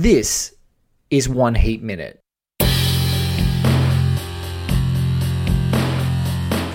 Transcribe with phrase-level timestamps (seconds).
[0.00, 0.54] This
[1.10, 2.20] is One Heat Minute.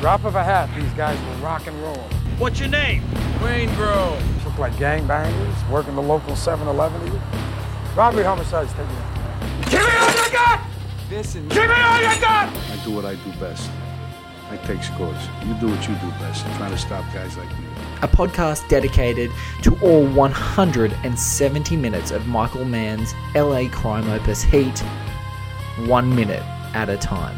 [0.02, 2.04] Drop of a hat, these guys will rock and roll.
[2.38, 3.01] What's your name?
[3.40, 4.44] Waingro.
[4.44, 7.22] Look like gangbangers, working the local 7-Eleven even.
[7.96, 9.71] Robbery homicides taking it.
[9.71, 10.67] Give me all you got!
[11.09, 12.53] Listen, Give me all you got!
[12.53, 13.71] I do what I do best.
[14.49, 15.29] I take scores.
[15.47, 16.45] You do what you do best.
[16.45, 17.72] I'm Trying to stop guys like me.
[18.04, 19.31] A podcast dedicated
[19.61, 24.78] to all 170 minutes of Michael Mann's LA crime opus Heat,
[25.86, 26.43] one minute
[26.75, 27.33] at a time.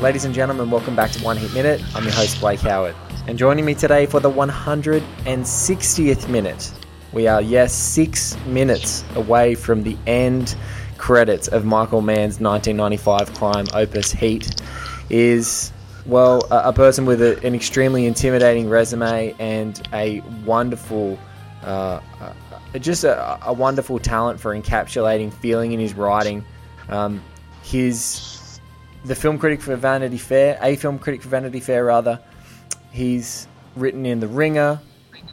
[0.00, 1.82] Ladies and gentlemen, welcome back to One Heat Minute.
[1.96, 2.94] I'm your host, Blake Howard.
[3.26, 6.72] And joining me today for the 160th minute,
[7.12, 10.54] we are, yes, six minutes away from the end
[10.96, 14.62] credits of Michael Mann's 1995 crime opus Heat,
[15.10, 15.72] is
[16.06, 21.18] well, a, a person with a, an extremely intimidating resume and a wonderful,
[21.62, 22.32] uh, uh,
[22.78, 26.44] just a, a wonderful talent for encapsulating feeling in his writing.
[26.88, 27.22] Um,
[27.62, 28.60] his
[29.04, 32.20] the film critic for Vanity Fair, a film critic for Vanity Fair rather.
[32.92, 34.80] He's written in The Ringer,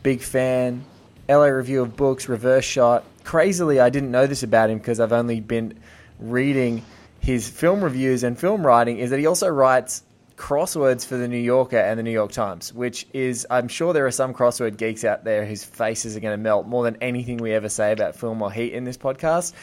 [0.04, 0.86] big fan.
[1.28, 3.04] LA Review of Books, Reverse Shot.
[3.24, 5.78] Crazily, I didn't know this about him because I've only been
[6.20, 6.84] reading
[7.20, 8.98] his film reviews and film writing.
[8.98, 10.02] Is that he also writes
[10.40, 14.06] crosswords for the New Yorker and the New York Times, which is, I'm sure there
[14.08, 17.38] are some crossword geeks out there whose faces are going to melt more than anything
[17.38, 19.54] we ever say about film or heat in this podcast.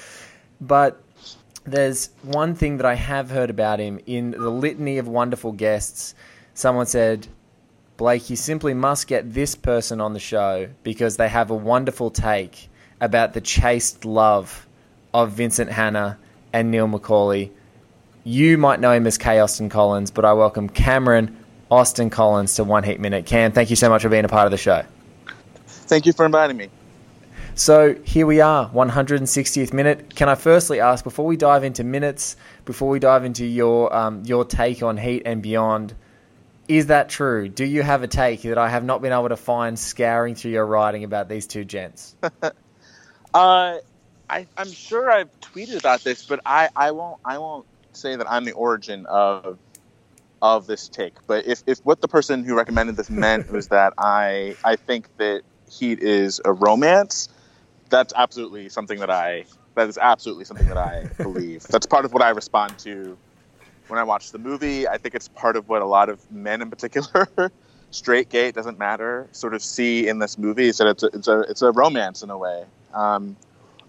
[0.60, 1.02] But
[1.64, 6.14] there's one thing that I have heard about him in the litany of wonderful guests.
[6.52, 7.26] Someone said,
[7.96, 12.10] Blake, you simply must get this person on the show because they have a wonderful
[12.10, 12.68] take
[13.00, 14.66] about the chaste love
[15.14, 16.18] of Vincent Hanna
[16.52, 17.50] and Neil McCauley.
[18.26, 19.38] You might know him as K.
[19.38, 21.32] Austin Collins, but I welcome Kameron
[21.70, 23.24] Austin Collins to One Heat Minute.
[23.24, 24.82] Cam, thank you so much for being a part of the show.
[25.68, 26.68] Thank you for inviting me.
[27.54, 30.16] So here we are, 160th minute.
[30.16, 34.24] Can I firstly ask, before we dive into minutes, before we dive into your um,
[34.24, 35.94] your take on Heat and beyond,
[36.66, 37.48] is that true?
[37.48, 40.50] Do you have a take that I have not been able to find scouring through
[40.50, 42.16] your writing about these two gents?
[43.34, 43.80] Uh,
[44.30, 47.66] I, I'm sure I've tweeted about this, but I, I won't I won't
[47.96, 49.58] say that I'm the origin of
[50.42, 51.14] of this take.
[51.26, 55.08] But if, if what the person who recommended this meant was that I I think
[55.18, 57.28] that Heat is a romance,
[57.90, 61.62] that's absolutely something that I that is absolutely something that I believe.
[61.64, 63.16] That's part of what I respond to
[63.88, 64.88] when I watch the movie.
[64.88, 67.28] I think it's part of what a lot of men in particular,
[67.90, 71.28] straight, gay, doesn't matter, sort of see in this movie is that it's a, it's
[71.28, 72.64] a it's a romance in a way.
[72.94, 73.36] Um,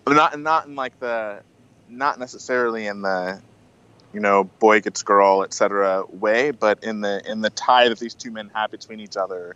[0.04, 1.42] but not not in like the
[1.90, 3.42] not necessarily in the
[4.14, 8.14] you know boy gets girl etc way, but in the in the tie that these
[8.14, 9.56] two men have between each other.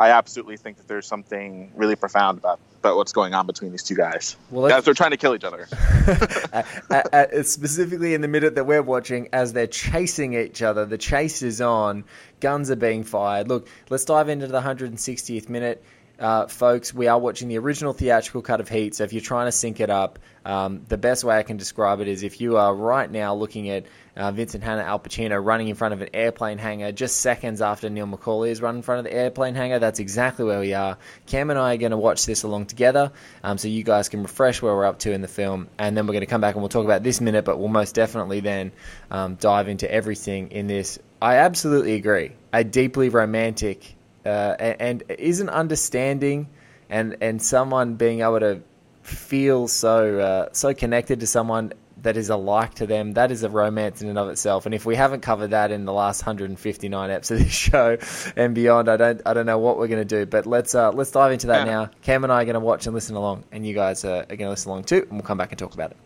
[0.00, 3.82] I absolutely think that there's something really profound about about what's going on between these
[3.82, 4.36] two guys.
[4.50, 5.66] Well, Guys, they're trying to kill each other.
[7.42, 11.60] specifically in the minute that we're watching, as they're chasing each other, the chase is
[11.60, 12.04] on,
[12.40, 13.48] guns are being fired.
[13.48, 15.82] Look, let's dive into the 160th minute.
[16.18, 19.46] Uh, folks, we are watching the original theatrical cut of Heat, so if you're trying
[19.46, 22.56] to sync it up, um, the best way I can describe it is if you
[22.56, 23.86] are right now looking at
[24.16, 27.88] uh, Vincent Hanna Al Pacino running in front of an airplane hangar just seconds after
[27.88, 30.98] Neil McCauley is run in front of the airplane hangar, that's exactly where we are.
[31.26, 33.12] Cam and I are going to watch this along together
[33.44, 36.08] um, so you guys can refresh where we're up to in the film, and then
[36.08, 38.40] we're going to come back and we'll talk about this minute, but we'll most definitely
[38.40, 38.72] then
[39.12, 40.98] um, dive into everything in this.
[41.22, 42.32] I absolutely agree.
[42.52, 43.94] A deeply romantic
[44.28, 46.48] uh, and, and isn't understanding
[46.90, 48.60] and, and someone being able to
[49.02, 51.72] feel so uh, so connected to someone
[52.02, 53.14] that is alike to them.
[53.14, 54.66] That is a romance in and of itself.
[54.66, 57.98] And if we haven't covered that in the last 159 episodes of this show
[58.36, 60.24] and beyond, I don't I don't know what we're going to do.
[60.26, 61.72] But let's uh, let's dive into that Yeah.
[61.72, 61.90] now.
[62.02, 64.36] Cam and I are going to watch and listen along, and you guys are, are
[64.38, 65.96] going to listen along too, and we'll come back and talk about it.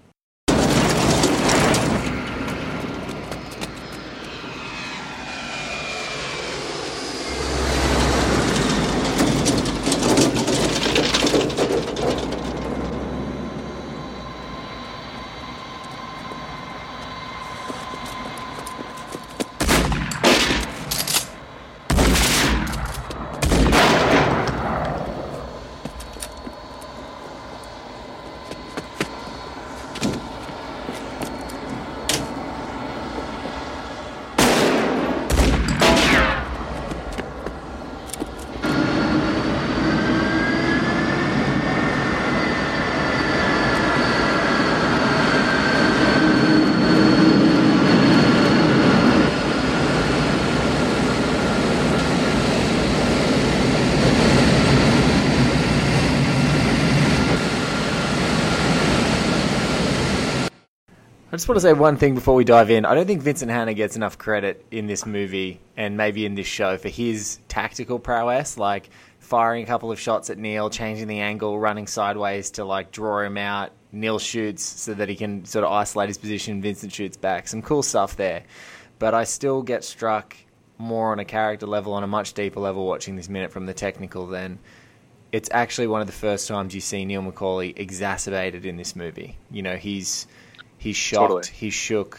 [61.43, 62.85] Just want to say one thing before we dive in.
[62.85, 66.47] I don't think Vincent Hanna gets enough credit in this movie and maybe in this
[66.47, 71.19] show for his tactical prowess, like firing a couple of shots at Neil, changing the
[71.19, 73.73] angle, running sideways to like draw him out.
[73.91, 76.63] Neil shoots so that he can sort of isolate his position.
[76.63, 77.49] Vincent shoots back.
[77.49, 78.45] Some cool stuff there.
[79.01, 80.37] But I still get struck
[80.79, 83.75] more on a character level, on a much deeper level, watching this minute from the
[83.75, 84.61] technical than
[85.33, 89.37] it's actually one of the first times you see Neil McCauley exacerbated in this movie.
[89.51, 90.29] You know, he's
[90.83, 91.57] he's shocked, Totally.
[91.57, 92.19] he's shook,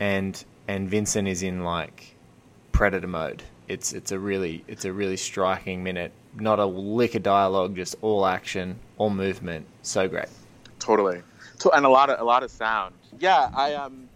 [0.00, 2.14] and and Vincent is in like
[2.72, 3.42] predator mode.
[3.68, 6.12] It's it's a really it's a really striking minute.
[6.36, 9.66] Not a lick of dialogue, just all action, all movement.
[9.82, 10.26] So great.
[10.78, 11.22] Totally.
[11.60, 12.94] To, and a lot of a lot of sound.
[13.18, 14.08] Yeah, I um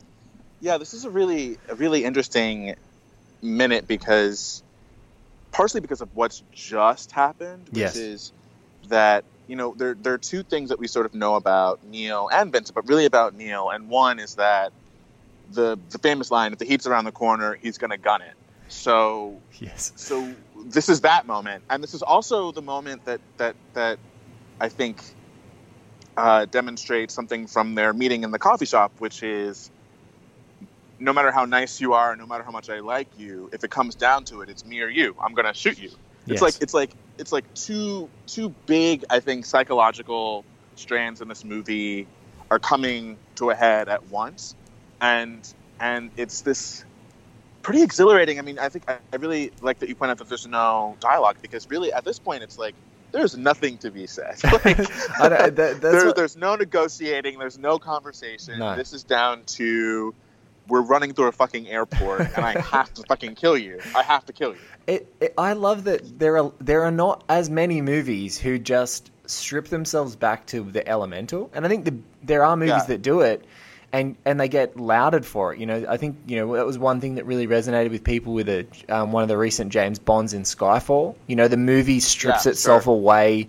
[0.60, 2.74] yeah, this is a really a really interesting
[3.40, 4.62] minute because
[5.52, 7.96] partially because of what's just happened, which Yes.
[7.96, 8.32] is
[8.88, 12.28] that you know there there are two things that we sort of know about Neil
[12.32, 13.70] and Vincent, but really about Neil.
[13.70, 14.72] And one is that
[15.50, 18.34] the the famous line, "If the heat's around the corner, he's going to gun it."
[18.68, 19.92] So Yes.
[19.96, 20.30] so
[20.66, 23.98] this is that moment, and this is also the moment that that that
[24.60, 25.02] I think
[26.16, 29.70] uh, demonstrates something from their meeting in the coffee shop, which is
[30.98, 33.70] no matter how nice you are, no matter how much I like you, if it
[33.70, 35.16] comes down to it, it's me or you.
[35.22, 35.90] I'm gonna shoot you.
[36.26, 36.34] Yes.
[36.34, 40.44] It's like it's like it's like two two big, I think, psychological
[40.76, 42.06] strands in this movie
[42.50, 44.54] are coming to a head at once,
[45.00, 45.40] and
[45.80, 46.84] and it's this
[47.62, 48.38] pretty exhilarating.
[48.38, 50.96] I mean, I think I, I really like that you point out that there's no
[51.00, 52.74] dialogue because really at this point it's like
[53.12, 54.36] there's nothing to be said.
[54.44, 54.64] Like,
[55.20, 57.38] I that- that's there, what- there's no negotiating.
[57.38, 58.58] There's no conversation.
[58.58, 58.76] No.
[58.76, 60.14] This is down to
[60.68, 63.80] we're running through a fucking airport and I have to fucking kill you.
[63.94, 64.58] I have to kill you.
[64.86, 69.10] It, it, I love that there are there are not as many movies who just
[69.26, 72.84] strip themselves back to the elemental, and I think the, there are movies Yeah.
[72.86, 73.44] that do it,
[73.92, 75.60] and and they get lauded for it.
[75.60, 78.32] You know, I think you know that was one thing that really resonated with people
[78.32, 81.14] with a um, one of the recent James Bonds in Skyfall.
[81.26, 82.94] You know, the movie strips Yeah, itself sure.
[82.94, 83.48] away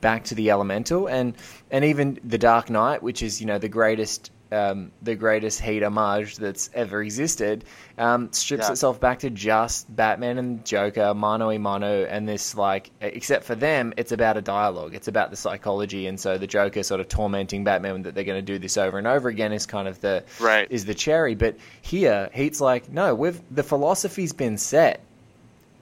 [0.00, 1.34] back to the elemental, and
[1.72, 4.30] and even the Dark Knight, which is you know the greatest.
[4.50, 7.64] Um, the greatest heat homage that's ever existed
[7.98, 8.72] um, strips Yeah.
[8.72, 13.54] itself back to just Batman and Joker, mano a mano, and this like, except for
[13.54, 14.94] them, it's about a dialogue.
[14.94, 18.38] It's about the psychology, and so the Joker sort of tormenting Batman that they're going
[18.38, 20.66] to do this over and over again is kind of the Right.
[20.70, 21.34] is the cherry.
[21.34, 25.00] But here, Heat's like, no, we've the philosophy's been set,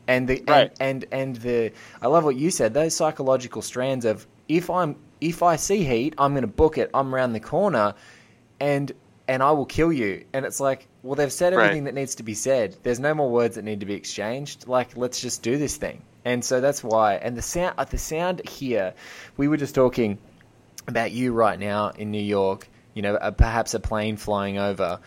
[0.09, 0.73] and the Right.
[0.81, 1.73] and, and and the
[2.03, 2.75] I love what you said.
[2.75, 6.91] Those psychological strands of if I'm if I see Heat, I'm going to book it.
[6.93, 7.95] I'm around the corner,
[8.61, 8.93] and
[9.29, 10.25] and I will kill you.
[10.33, 11.65] And it's like, well, they've said Right.
[11.65, 12.77] everything that needs to be said.
[12.85, 14.69] There's no more words that need to be exchanged.
[14.69, 16.03] Like, let's just do this thing.
[16.25, 17.15] And so that's why.
[17.17, 18.95] And the sound, uh, the sound here,
[19.37, 20.19] we were just talking
[20.87, 22.69] about you right now in New York.
[22.95, 25.01] You know, uh, perhaps a plane flying over.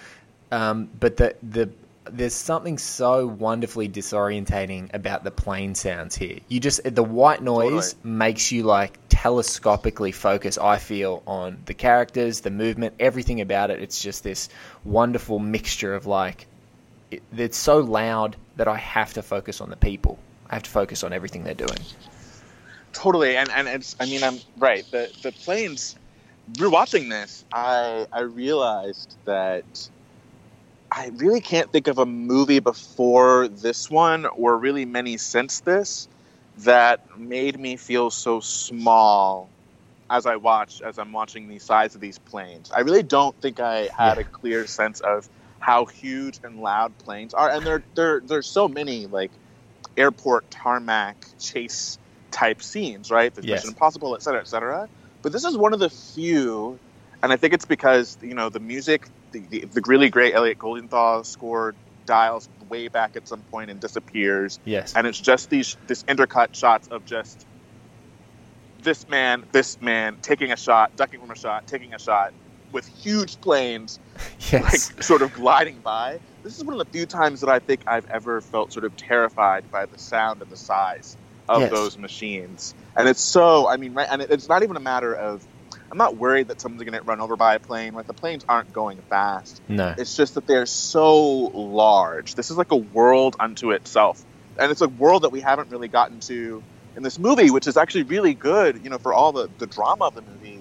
[0.51, 1.69] Um, but the the
[2.11, 6.39] there's something so wonderfully disorientating about the plane sounds here.
[6.47, 8.11] You just the white noise Totally.
[8.17, 10.57] makes you like telescopically focus.
[10.57, 13.81] I feel on the characters, the movement, everything about it.
[13.81, 14.47] It's just this
[14.85, 16.47] wonderful mixture of like
[17.11, 20.17] it, it's so loud that I have to focus on the people.
[20.49, 21.79] I have to focus on everything they're doing.
[22.93, 23.95] Totally, and and it's.
[23.99, 24.85] I mean, I'm right.
[24.89, 25.95] The the planes.
[26.53, 29.89] Rewatching this, I I realized that
[30.91, 36.07] I really can't think of a movie before this one, or really many since this,
[36.65, 39.51] that made me feel so small
[40.09, 42.71] as I watch as I'm watching the size of these planes.
[42.75, 44.19] I really don't think I had Yeah.
[44.19, 48.67] a clear sense of how huge and loud planes are, and there there there's so
[48.69, 49.33] many like
[49.97, 51.99] airport tarmac chase
[52.31, 53.33] type scenes, right?
[53.33, 53.63] There's Yes.
[53.63, 54.89] Mission Impossible, et cetera, et cetera.
[55.21, 56.79] But this is one of the few,
[57.23, 60.57] and I think it's because you know the music, the, the, the really great Elliot
[60.59, 61.75] Goldenthal score
[62.05, 64.93] dials way back at some point and disappears, Yes.
[64.95, 67.45] and it's just these this intercut shots of just
[68.81, 72.33] this man, this man taking a shot, ducking from a shot, taking a shot
[72.71, 73.99] with huge planes
[74.51, 74.91] yes.
[74.93, 76.19] like sort of gliding by.
[76.43, 78.95] This is one of the few times that I think I've ever felt sort of
[78.95, 81.17] terrified by the sound and the size
[81.49, 81.71] of Yes.
[81.71, 82.73] those machines.
[82.95, 85.45] And it's so, I mean, right, and it's not even a matter of,
[85.91, 87.93] I'm not worried that someone's going to get run over by a plane.
[87.93, 89.61] Like the planes aren't going fast.
[89.67, 89.95] no.
[89.97, 92.35] It's just that they're so large.
[92.35, 94.23] This is like a world unto itself.
[94.59, 96.61] And it's a world that we haven't really gotten to
[96.95, 100.05] in this movie, which is actually really good, you know, for all the, the drama
[100.05, 100.59] of the movie.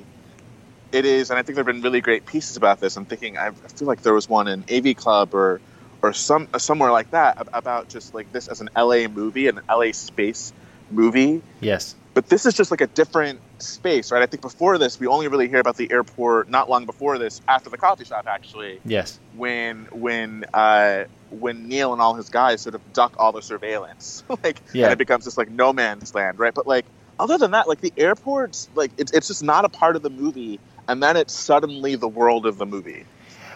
[0.92, 2.96] It is, and I think there have been really great pieces about this.
[2.96, 5.60] I'm thinking, I feel like there was one in AV Club or
[6.00, 9.60] or some uh, somewhere like that about just like this as an LA movie, an
[9.68, 10.52] LA space
[10.90, 11.42] movie.
[11.60, 11.94] Yes.
[12.18, 14.20] But this is just like a different space, right?
[14.20, 17.40] I think before this, we only really hear about the airport not long before this,
[17.46, 19.20] after the coffee shop, actually, Yes.
[19.36, 24.24] when when uh, when Neil and all his guys sort of duck all the surveillance,
[24.42, 24.86] like, Yeah.
[24.86, 26.52] and it becomes this like no man's land, right?
[26.52, 26.86] But like
[27.20, 30.10] other than that, like the airports, like it's it's just not a part of the
[30.10, 30.58] movie,
[30.88, 33.04] and then it's suddenly the world of the movie,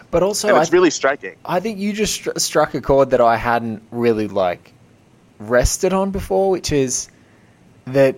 [0.09, 1.35] But also, and it's really striking.
[1.43, 4.71] I think you just str- struck a chord that I hadn't really like
[5.37, 7.09] rested on before, which is
[7.87, 8.15] that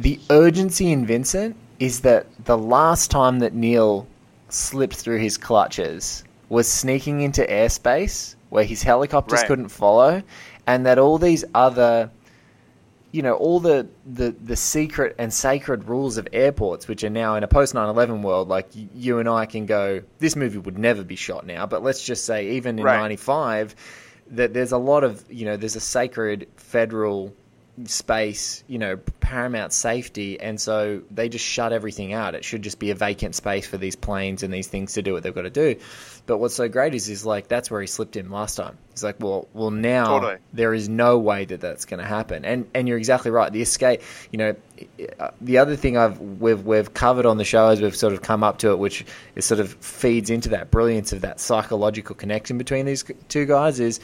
[0.00, 4.06] the urgency in Vincent is that the last time that Neil
[4.48, 9.46] slipped through his clutches was sneaking into airspace where his helicopters Right.
[9.46, 10.22] couldn't follow,
[10.66, 12.10] and that all these other
[13.12, 17.34] you know all the, the the secret and sacred rules of airports which are now
[17.34, 21.02] in a post 9-11 world like you and i can go this movie would never
[21.02, 22.96] be shot now but let's just say even in Right.
[22.98, 23.74] 95
[24.32, 27.32] that there's a lot of you know there's a sacred federal
[27.86, 32.78] space you know paramount safety and so they just shut everything out it should just
[32.78, 35.42] be a vacant space for these planes and these things to do what they've got
[35.42, 35.76] to do
[36.26, 39.04] but what's so great is is like that's where he slipped in last time he's
[39.04, 40.36] like well well now Totally.
[40.52, 42.44] there is no way that that's going to happen.
[42.44, 43.52] And and you're exactly right.
[43.52, 44.56] The escape, you know,
[45.40, 48.42] the other thing I've we've we've covered on the show as we've sort of come
[48.42, 49.04] up to it, which
[49.36, 53.80] is sort of feeds into that brilliance of that psychological connection between these two guys,
[53.80, 54.00] is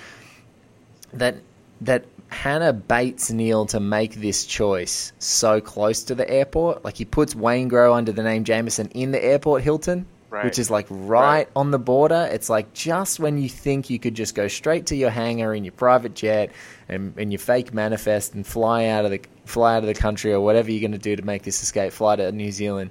[1.12, 1.36] that
[1.82, 6.84] that Hanna baits Neil to make this choice so close to the airport.
[6.84, 10.06] Like he puts Waingro under the name Jameson in the airport Hilton.
[10.28, 10.44] Right.
[10.44, 11.48] Which is like right, Right.
[11.54, 12.28] on the border.
[12.30, 15.64] It's like just when you think you could just go straight to your hangar in
[15.64, 16.50] your private jet
[16.88, 20.32] and, and your fake manifest and fly out of the fly out of the country
[20.32, 22.90] or whatever you're going to do to make this escape, fly to New Zealand.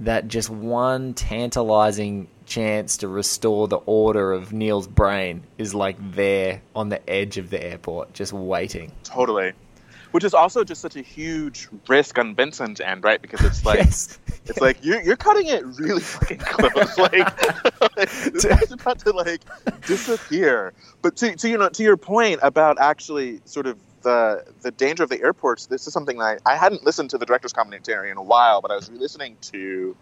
[0.00, 6.62] That just one tantalizing chance to restore the order of Neil's brain is like there
[6.74, 8.92] on the edge of the airport, just waiting.
[9.04, 9.52] Totally.
[10.12, 13.20] Which is also just such a huge risk on Vincent's end, right?
[13.20, 14.18] Because it's like yes.
[14.44, 16.98] it's like you're you're cutting it really fucking close.
[16.98, 17.12] like,
[17.96, 19.40] like this guy's about to like
[19.86, 20.74] disappear.
[21.00, 25.02] But to, to you know to your point about actually sort of the the danger
[25.02, 28.10] of the airports, this is something that I, I hadn't listened to the director's commentary
[28.10, 29.96] in a while, but I was re-listening to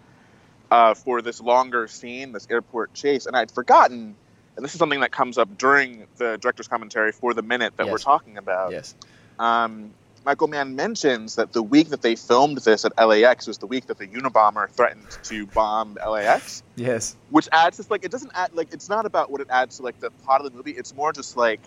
[0.70, 4.14] uh, for this longer scene, this airport chase, and I'd forgotten.
[4.56, 7.86] And this is something that comes up during the director's commentary for the minute that
[7.86, 7.92] Yes.
[7.92, 8.94] we're talking about yes.
[9.38, 9.92] um,
[10.26, 13.86] Michael Mann mentions that the week that they filmed this at LAX was the week
[13.86, 17.16] that the Unabomber threatened to bomb LAX, Yes.
[17.30, 19.82] which adds this like it doesn't add like it's not about what it adds to
[19.82, 20.72] like the plot of the movie.
[20.72, 21.60] It's more just like,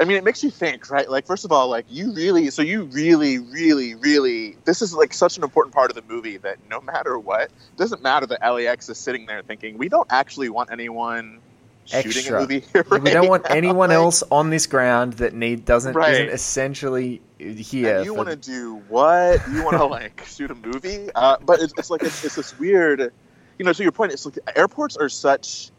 [0.00, 1.08] I mean, it makes you think, right?
[1.08, 5.12] Like first of all, like you really, so you really, really, really, this is like
[5.14, 8.40] such an important part of the movie that no matter what, it doesn't matter that
[8.42, 11.38] LAX is sitting there thinking we don't actually want anyone
[11.86, 12.84] shooting a movie here.
[12.90, 13.54] we don't want now.
[13.54, 16.12] anyone Like, else on this ground that need doesn't Right.
[16.14, 17.96] isn't essentially here.
[17.98, 19.40] And you for- want to do what?
[19.52, 21.08] You want to like shoot a movie?
[21.14, 23.12] Uh, but it's, it's like it's, it's this weird,
[23.58, 23.72] you know.
[23.72, 25.70] To your point, it's like airports are such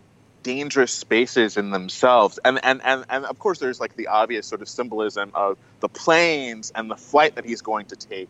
[0.46, 4.62] dangerous spaces in themselves, and and and and of course, there's like the obvious sort
[4.62, 8.30] of symbolism of the planes and the flight that he's going to take.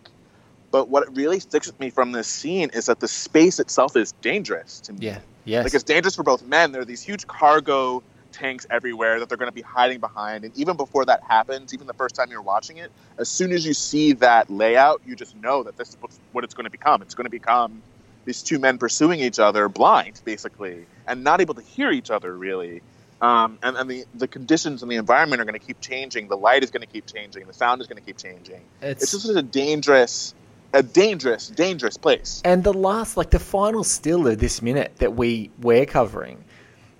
[0.71, 4.13] But what really sticks with me from this scene is that the space itself is
[4.21, 4.99] dangerous to me.
[5.01, 5.19] yeah.
[5.43, 5.65] Yes.
[5.65, 6.71] Like it's dangerous for both men.
[6.71, 10.43] There are these huge cargo tanks everywhere that they're going to be hiding behind.
[10.43, 13.65] And even before that happens, even the first time you're watching it, as soon as
[13.65, 15.97] you see that layout, you just know that this is
[16.31, 17.03] what it's going to become.
[17.03, 17.83] It's going to become
[18.25, 22.35] these two men pursuing each other blind, basically, and not able to hear each other
[22.35, 22.81] really.
[23.21, 26.27] Um, and and the, the conditions and the environment are going to keep changing.
[26.27, 27.47] The light is going to keep changing.
[27.47, 28.61] The sound is going to keep changing.
[28.81, 30.33] it's, It's just a dangerous,
[30.73, 32.41] a dangerous, dangerous place.
[32.43, 36.43] And the last, like the final still of this minute that we we're covering,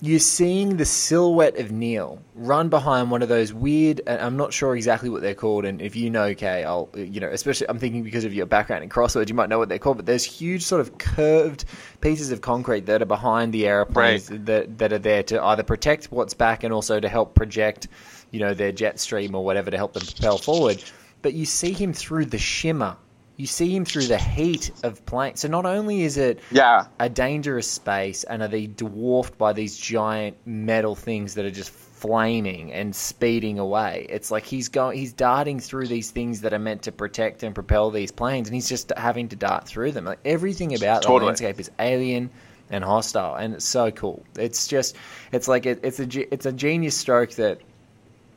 [0.06, 4.02] you're seeing the silhouette of Neil run behind one of those weird.
[4.06, 5.66] And I'm not sure exactly what they're called.
[5.66, 8.84] And if you know, Kay, I'll you know, especially I'm thinking because of your background
[8.84, 9.98] in crosswords, you might know what they're called.
[9.98, 11.66] But there's huge sort of curved
[12.02, 16.12] pieces of concrete that are behind the airplanes that that are there to either protect
[16.12, 17.88] what's back and also to help project,
[18.32, 20.84] you know, their jet stream or whatever to help them propel forward.
[21.22, 22.98] But you see him through the shimmer.
[23.38, 25.36] You see him through the heat of plane.
[25.36, 26.86] So not only is it Yeah.
[27.00, 31.70] a dangerous space and are they dwarfed by these giant metal things that are just
[31.70, 34.06] flaming and speeding away.
[34.10, 37.56] It's like he's going he's darting through these things that are meant to protect and
[37.56, 40.06] propel these planes and he's just having to dart through them.
[40.06, 42.30] Like everything about the landscape is alien
[42.70, 44.24] and hostile and it's so cool.
[44.38, 44.96] It's just
[45.32, 47.60] it's like it, it's a it's a genius stroke that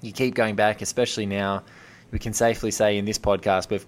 [0.00, 1.62] you keep going back especially now
[2.10, 3.86] we can safely say in this podcast we've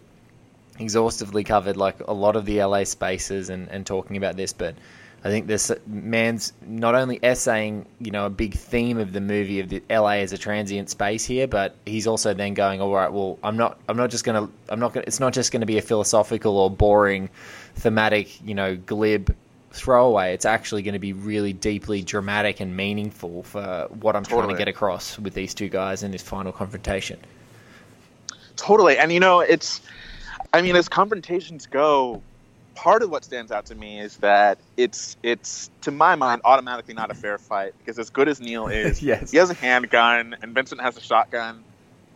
[0.79, 4.75] exhaustively covered like a lot of the LA spaces and, and talking about this, but
[5.23, 9.61] I think this man's not only essaying, you know, a big theme of the movie
[9.61, 13.13] of the LA as a transient space here, but he's also then going, all right,
[13.13, 15.67] well, I'm not, I'm not just gonna, I'm not gonna, it's not just going to
[15.67, 17.29] be a philosophical or boring,
[17.75, 19.35] thematic, you know, glib
[19.73, 20.33] throwaway.
[20.33, 24.57] It's actually going to be really deeply dramatic and meaningful for what I'm trying to
[24.57, 27.21] get across with these two guys in this final confrontation.
[28.57, 28.97] Totally.
[28.99, 29.81] And you know, it's
[30.53, 32.23] I mean, as confrontations go,
[32.75, 36.95] part of what stands out to me is that it's it's to my mind automatically
[36.95, 39.31] not a fair fight because as good as Neil is, Yes.
[39.31, 41.63] he has a handgun and Vincent has a shotgun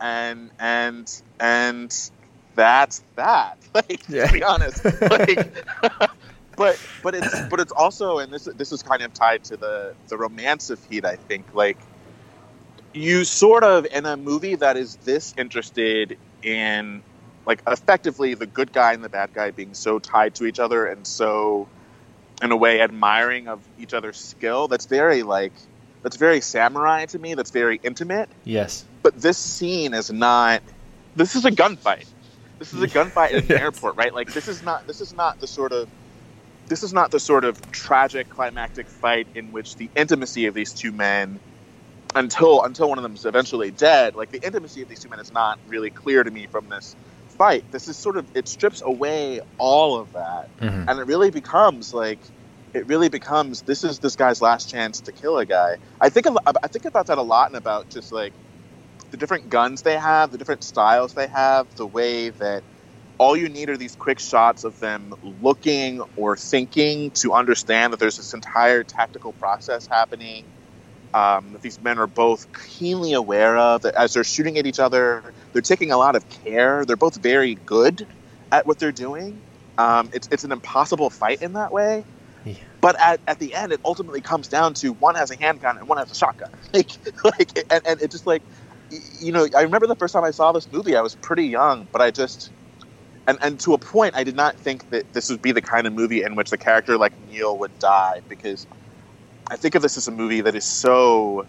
[0.01, 2.09] and and and
[2.55, 3.57] that's that.
[3.75, 4.27] Like Yeah.
[4.27, 4.83] to be honest.
[5.01, 5.53] Like
[6.57, 9.93] but but it's but it's also and this this is kind of tied to the
[10.07, 11.53] the romance of Heat, I think.
[11.53, 11.77] Like
[12.93, 17.03] you sort of in a movie that is this interested in
[17.45, 20.85] like effectively the good guy and the bad guy being so tied to each other
[20.85, 21.67] and so
[22.43, 25.53] in a way admiring of each other's skill that's very like
[26.03, 28.85] that's very samurai to me that's very intimate Yes.
[29.03, 30.61] but this scene is not
[31.15, 32.05] this is a gunfight
[32.59, 33.61] this is a gunfight in an Yes.
[33.61, 35.89] airport right like this is not this is not the sort of
[36.67, 40.73] this is not the sort of tragic climactic fight in which the intimacy of these
[40.73, 41.39] two men
[42.15, 45.19] until until one of them is eventually dead like the intimacy of these two men
[45.19, 46.95] is not really clear to me from this
[47.37, 47.65] fight.
[47.71, 50.47] This is sort of it strips away all of that.
[50.61, 50.85] Mhm.
[50.89, 52.25] and it really becomes like
[52.73, 55.77] it really becomes this is this guy's last chance to kill a guy.
[56.01, 56.27] I think
[56.63, 58.33] i think about that a lot and about just like
[59.11, 62.63] the different guns they have the different styles they have the way that
[63.17, 67.99] all you need are these quick shots of them looking or thinking to understand that
[67.99, 70.51] there's this entire tactical process happening
[71.15, 74.79] um, that these men are both keenly aware of that as they're shooting at each
[74.79, 76.83] other they're taking a lot of care.
[76.85, 78.05] They're both very good
[78.51, 79.41] at what they're doing.
[79.77, 82.03] Um, it's, it's an impossible fight in that way.
[82.43, 82.53] Yeah.
[82.81, 85.87] but at, at the end it ultimately comes down to one has a handgun and
[85.87, 86.49] one has a shotgun.
[86.73, 86.91] Like,
[87.23, 88.43] like and, and it just like
[89.19, 91.87] you know i remember the first time i saw this movie i was pretty young
[91.91, 92.51] but i just
[93.27, 95.87] and, and to a point i did not think that this would be the kind
[95.87, 98.67] of movie in which the character like neil would die because
[99.51, 101.45] i think of this as a movie that is so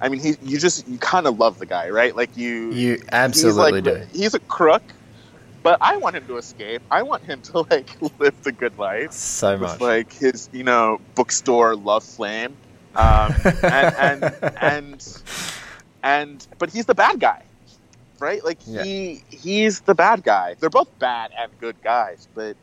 [0.00, 3.02] i mean he, you just you kind of love the guy right like you You
[3.12, 3.92] absolutely he's do.
[3.94, 4.82] like, He's a crook,
[5.62, 6.82] but I want him to escape.
[6.90, 9.80] I want him to like live the good life So with much.
[9.80, 12.56] like his, you know, bookstore love flame.
[12.94, 15.22] Um, and, and and
[16.02, 17.42] and but he's the bad guy,
[18.18, 18.42] right?
[18.44, 18.82] Like Yeah.
[18.84, 20.56] he he's the bad guy.
[20.58, 22.56] They're both bad and good guys, but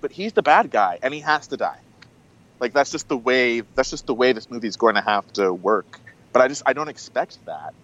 [0.00, 1.78] but he's the bad guy, and he has to die.
[2.60, 3.62] Like that's just the way.
[3.74, 6.00] That's just the way this movie's going to have to work.
[6.32, 7.74] But I just I don't expect that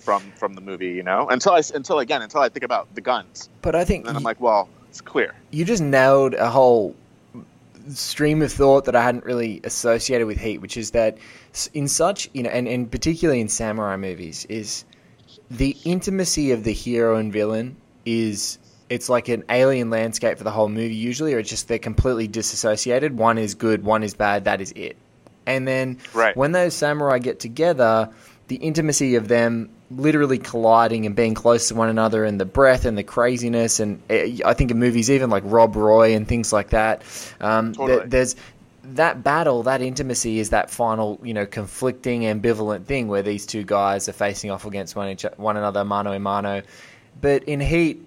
[0.00, 3.00] from from the movie, you know, until I until again until I think about the
[3.00, 5.34] guns, but I think and then I'm like, well, it's clear.
[5.50, 6.94] you just nailed a whole
[7.90, 11.18] stream of thought that I hadn't really associated with Heat, which is that
[11.72, 14.84] in such, you know, and, and particularly in samurai movies, is
[15.50, 20.50] the intimacy of the hero and villain is it's like an alien landscape for the
[20.50, 23.16] whole movie usually, or it's just they're completely disassociated.
[23.16, 24.96] One is good, one is bad, that is it.
[25.46, 26.36] And then Right.
[26.36, 28.10] when those samurai get together,
[28.48, 32.84] the intimacy of them literally colliding and being close to one another and the breath
[32.84, 36.52] and the craziness and eh, I think in movies even like Rob Roy and things
[36.52, 37.02] like that
[37.40, 38.34] um, th- there's
[38.82, 43.62] that battle that intimacy is that final you know conflicting ambivalent thing where these two
[43.62, 46.62] guys are facing off against one each one another mano a mano
[47.20, 48.04] but in Heat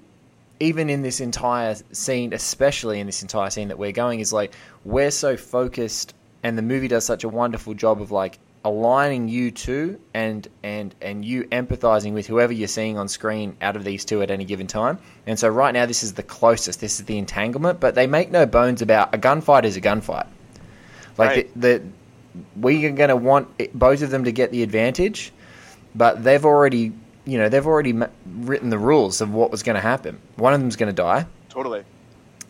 [0.59, 4.53] even in this entire scene, especially in this entire scene that we're going, is like
[4.85, 9.51] we're so focused, and the movie does such a wonderful job of like aligning you
[9.51, 14.03] two and and and you empathizing with whoever you're seeing on screen out of these
[14.03, 14.99] two at any given time.
[15.25, 16.81] And so right now, this is the closest.
[16.81, 20.27] This is the entanglement, but they make no bones about a gunfight is a gunfight.
[21.17, 21.53] Like Right.
[21.55, 21.83] the, the
[22.59, 25.31] we are going to want both of them to get the advantage,
[25.95, 26.91] but they've already,
[27.25, 30.19] you know, they've already ma- written the rules of what was going to happen.
[30.35, 31.83] One of them's going to die, Totally.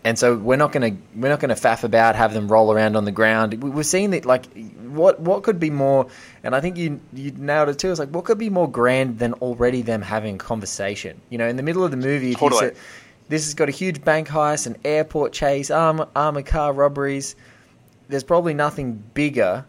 [0.03, 2.71] and so we're not going to we're not going to faff about, have them roll
[2.71, 3.61] around on the ground.
[3.61, 4.45] We- We're seeing that like
[4.85, 6.07] what what could be more,
[6.43, 7.91] and I think you you nailed it too.
[7.91, 11.19] It's like what could be more grand than already them having a conversation.
[11.29, 12.59] You know, in the middle of the movie, if Totally.
[12.59, 12.77] said,
[13.27, 17.35] this has got a huge bank heist, an airport chase, arm, armored car robberies.
[18.07, 19.65] There's probably nothing bigger,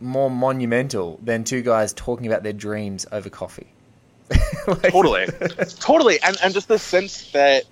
[0.00, 3.68] more monumental than two guys talking about their dreams over coffee.
[4.66, 5.26] Like- totally
[5.80, 7.64] totally and and just the sense that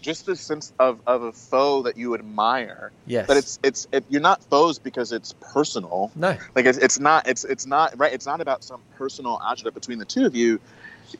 [0.00, 3.26] just the sense of, of a foe that you admire Yes.
[3.28, 6.36] that it's it's it, you're not foes because it's personal no.
[6.54, 9.98] like it's, it's not it's it's not right it's not about some personal agita between
[9.98, 10.58] the two of you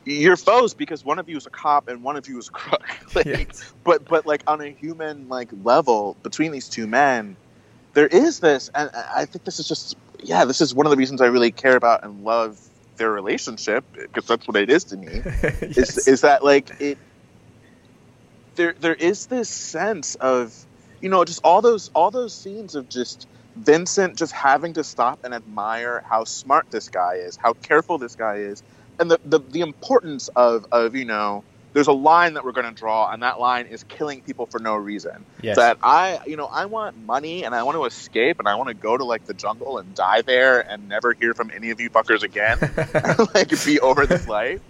[0.05, 2.51] you're foes because one of you is a cop and one of you is a
[2.51, 2.81] crook
[3.15, 3.73] like, Yes.
[3.83, 7.35] but but like on a human like level between these two men
[7.93, 10.95] there is this, and I think this is just yeah, this is one of the
[10.97, 12.57] reasons I really care about and love
[13.01, 15.21] their relationship because that's what it is to me.
[15.75, 15.97] Yes.
[15.97, 16.97] Is is that like it?
[18.55, 20.53] There there is this sense of
[21.01, 25.19] you know just all those all those scenes of just Vincent just having to stop
[25.23, 28.61] and admire how smart this guy is, how careful this guy is,
[28.99, 32.67] and the the, the importance of of you know there's a line that we're going
[32.67, 35.25] to draw, and that line is killing people for no reason.
[35.41, 35.55] Yes.
[35.55, 38.69] That I, you know, I want money and I want to escape and I want
[38.69, 41.79] to go to like the jungle and die there and never hear from any of
[41.79, 42.57] you fuckers again,
[43.35, 44.61] like be over this life.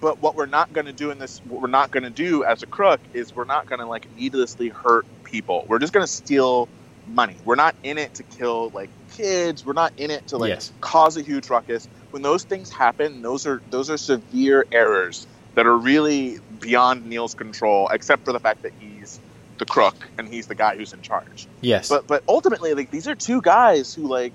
[0.00, 2.44] But what we're not going to do in this, what we're not going to do
[2.44, 5.64] as a crook is we're not going to like needlessly hurt people.
[5.68, 6.68] We're just going to steal
[7.06, 7.38] money.
[7.44, 9.64] We're not in it to kill like kids.
[9.64, 10.72] We're not in it to like Yes.
[10.80, 11.88] cause a huge ruckus.
[12.10, 17.34] When those things happen, those are those are severe errors that are really beyond Neil's
[17.34, 19.18] control, except for the fact that he's
[19.58, 21.48] the crook and he's the guy who's in charge.
[21.62, 21.88] yes.
[21.88, 24.34] But but ultimately, like these are two guys who like,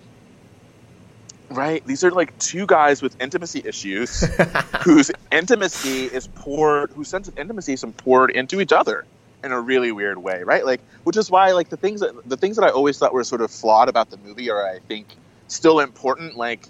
[1.52, 1.86] right?
[1.86, 4.22] These are like two guys with intimacy issues,
[4.84, 9.06] whose intimacy is poured, whose sense of intimacy is poured into each other
[9.44, 10.66] in a really weird way, right?
[10.66, 13.24] Like, which is why like the things that the things that I always thought were
[13.24, 15.08] sort of flawed about the movie are I think
[15.48, 16.68] still important, like.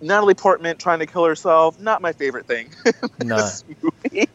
[0.00, 2.92] Natalie Portman trying to kill herself, not my favorite thing in
[3.28, 3.48] No.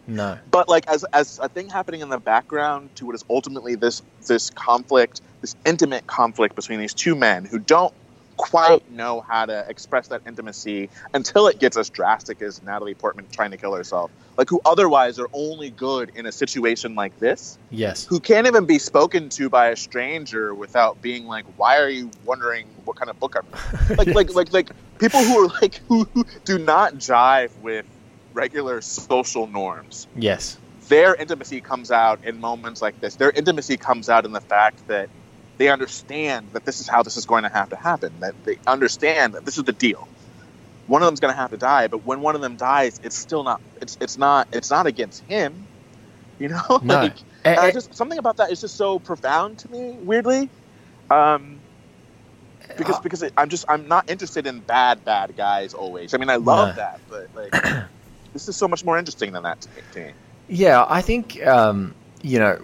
[0.07, 0.37] no.
[0.49, 4.01] but like as as a thing happening in the background to what is ultimately this
[4.27, 7.93] this conflict this intimate conflict between these two men who don't
[8.41, 13.27] quite know how to express that intimacy until it gets as drastic as Natalie Portman
[13.31, 17.59] trying to kill herself like who otherwise are only good in a situation like this
[17.69, 18.05] Yes.
[18.09, 22.09] who can't even be spoken to by a stranger without being like why are you
[22.25, 26.07] wondering what kind of book I'm like like like like people who are like who,
[26.13, 27.85] who do not jive with
[28.33, 30.57] regular social norms Yes.
[30.89, 33.15] their intimacy comes out in moments like this.
[33.15, 35.09] Their intimacy comes out in the fact that
[35.61, 38.11] they understand that this is how this is going to have to happen.
[38.19, 40.07] That they understand that this is the deal.
[40.87, 43.15] One of them's going to have to die, but when one of them dies, it's
[43.15, 43.61] still not.
[43.79, 44.47] It's it's not.
[44.51, 45.67] It's not against him.
[46.39, 46.79] You know.
[46.83, 46.95] No.
[47.01, 47.13] like,
[47.45, 49.91] Eh, and I eh, just something about that is just so profound to me.
[50.01, 50.49] Weirdly.
[51.11, 51.59] Um,
[52.75, 56.15] because Uh, because it, I'm just I'm not interested in bad bad guys always.
[56.15, 56.73] I mean I love No.
[56.81, 57.51] that, but like
[58.33, 59.61] this is so much more interesting than that.
[59.61, 60.11] To me.
[60.47, 61.93] Yeah, I think um,
[62.23, 62.59] you know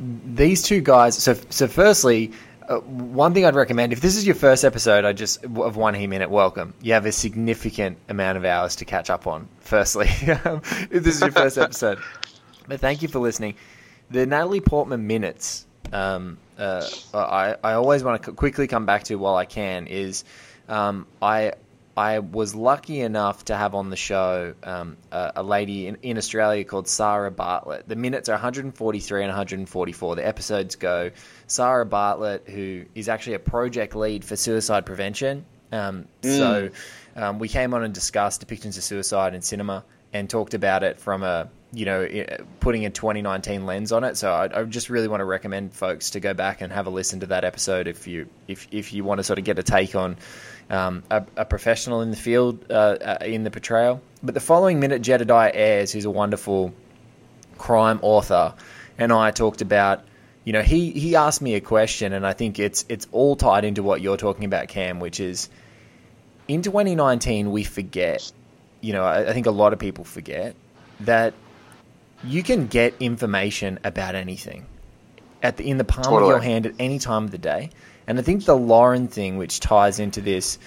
[0.00, 1.16] these two guys.
[1.16, 2.32] So, so firstly,
[2.68, 5.94] uh, one thing I'd recommend if this is your first episode, I just of One
[5.94, 6.74] Heat Minute, welcome.
[6.80, 9.48] You have a significant amount of hours to catch up on.
[9.60, 11.98] Firstly, if this is your first episode,
[12.68, 13.54] but thank you for listening.
[14.10, 15.66] The Natalie Portman minutes.
[15.92, 20.24] Um, uh, I I always want to quickly come back to while I can is
[20.68, 21.52] um, I
[21.96, 26.18] I was lucky enough to have on the show um, a, a lady in, in
[26.18, 27.88] Australia called Sarah Bartlett.
[27.88, 30.16] The minutes are 143 and 144.
[30.16, 31.12] The episodes go.
[31.46, 35.44] Sarah Bartlett, who is actually a project lead for suicide prevention.
[35.70, 36.70] Um, So
[37.16, 40.98] um, we came on and discussed depictions of suicide in cinema and talked about it
[40.98, 42.06] from a you know
[42.60, 44.16] putting a 2019 lens on it.
[44.16, 46.90] So I, I just really want to recommend folks to go back and have a
[46.90, 49.62] listen to that episode if you if if you want to sort of get a
[49.62, 50.16] take on
[50.70, 54.00] um, a, a professional in the field uh, uh, in the portrayal.
[54.22, 56.72] But the following minute, Jedidiah Ayres, who's a wonderful
[57.58, 58.54] crime author,
[58.98, 60.04] and I talked about.
[60.46, 63.64] You know, he, he asked me a question, and I think it's it's all tied
[63.64, 65.48] into what you're talking about, Cam, which is
[66.48, 68.30] in 2019 we forget.
[68.82, 70.54] You know, I, I think a lot of people forget
[71.00, 71.32] that
[72.22, 74.66] you can get information about anything
[75.42, 77.70] at the, in the palm of your hand at any time of the day.
[78.06, 80.58] And I think the Lauren thing, which ties into this,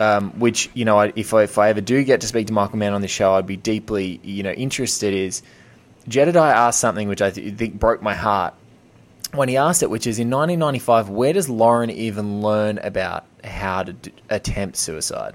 [0.00, 2.78] um, which you know, if I, if I ever do get to speak to Michael
[2.78, 5.14] Mann on the show, I'd be deeply you know interested.
[5.14, 5.42] Is
[6.08, 8.54] Jedidiah asked something which I th- think broke my heart
[9.32, 13.82] when he asked it, which is in 1995, where does Lauren even learn about how
[13.82, 15.34] to d- attempt suicide?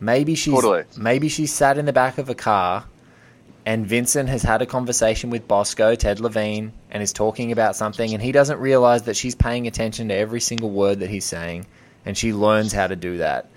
[0.00, 0.84] Maybe she's Totally.
[0.96, 2.84] maybe she's sat in the back of a car
[3.64, 8.12] and Vincent has had a conversation with Bosco, Ted Levine, and is talking about something,
[8.12, 11.66] and he doesn't realize that she's paying attention to every single word that he's saying,
[12.04, 13.48] and she learns how to do that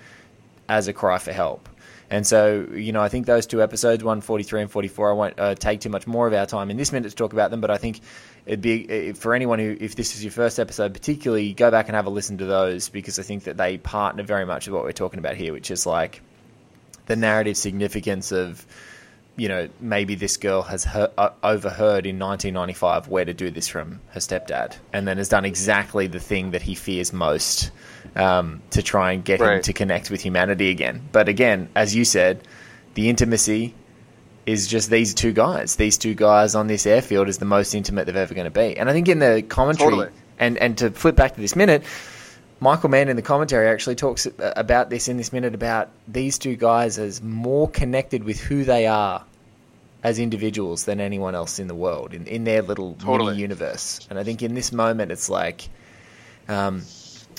[0.69, 1.69] as a cry for help.
[2.07, 5.55] And so, you know, I think those two episodes, 143 and 44, I won't uh,
[5.55, 7.71] take too much more of our time in this minute to talk about them, but
[7.71, 7.99] I think
[8.45, 11.87] it'd be, uh, for anyone who, if this is your first episode particularly, go back
[11.87, 14.75] and have a listen to those because I think that they partner very much with
[14.75, 16.21] what we're talking about here, which is like
[17.07, 18.63] the narrative significance of,
[19.38, 24.00] you know, maybe this girl has uh, overheard in 1995 where to do this from
[24.10, 27.71] her stepdad, and then has done exactly the thing that he fears most
[28.15, 31.02] um, to try and get him to connect with humanity again.
[31.12, 32.48] But again, as you said,
[32.93, 33.74] the intimacy
[34.45, 35.76] is just these two guys.
[35.76, 38.78] These two guys on this airfield is the most intimate they're ever going to be.
[38.78, 40.10] And I think in the commentary, Totally.
[40.38, 41.84] And and to flip back to this minute,
[42.59, 46.55] Michael Mann in the commentary actually talks about this in this minute about these two
[46.55, 49.23] guys as more connected with who they are
[50.03, 53.31] as individuals than anyone else in the world in, in their little Totally.
[53.31, 54.05] mini universe.
[54.09, 55.67] And I think in this moment, it's like,
[56.47, 56.83] um,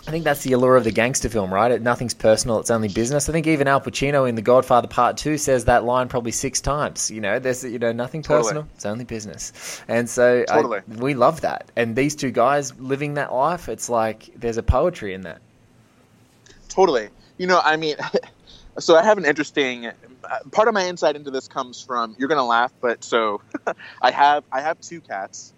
[0.06, 1.70] I think that's the allure of the gangster film, right?
[1.72, 3.28] It, nothing's personal; it's only business.
[3.28, 6.60] I think even Al Pacino in The Godfather Part Two says that line probably six
[6.60, 7.10] times.
[7.10, 8.42] You know, there's you know nothing Totally.
[8.42, 9.82] personal; it's only business.
[9.88, 11.72] And so I- we love that.
[11.74, 15.40] And these two guys living that life, it's like there's a poetry in that.
[16.68, 17.08] Totally.
[17.38, 17.96] You know, I mean,
[18.78, 19.92] so I have an interesting uh,
[20.52, 23.40] part of my insight into this comes from you're gonna laugh, but so
[24.02, 25.52] I have I have two cats.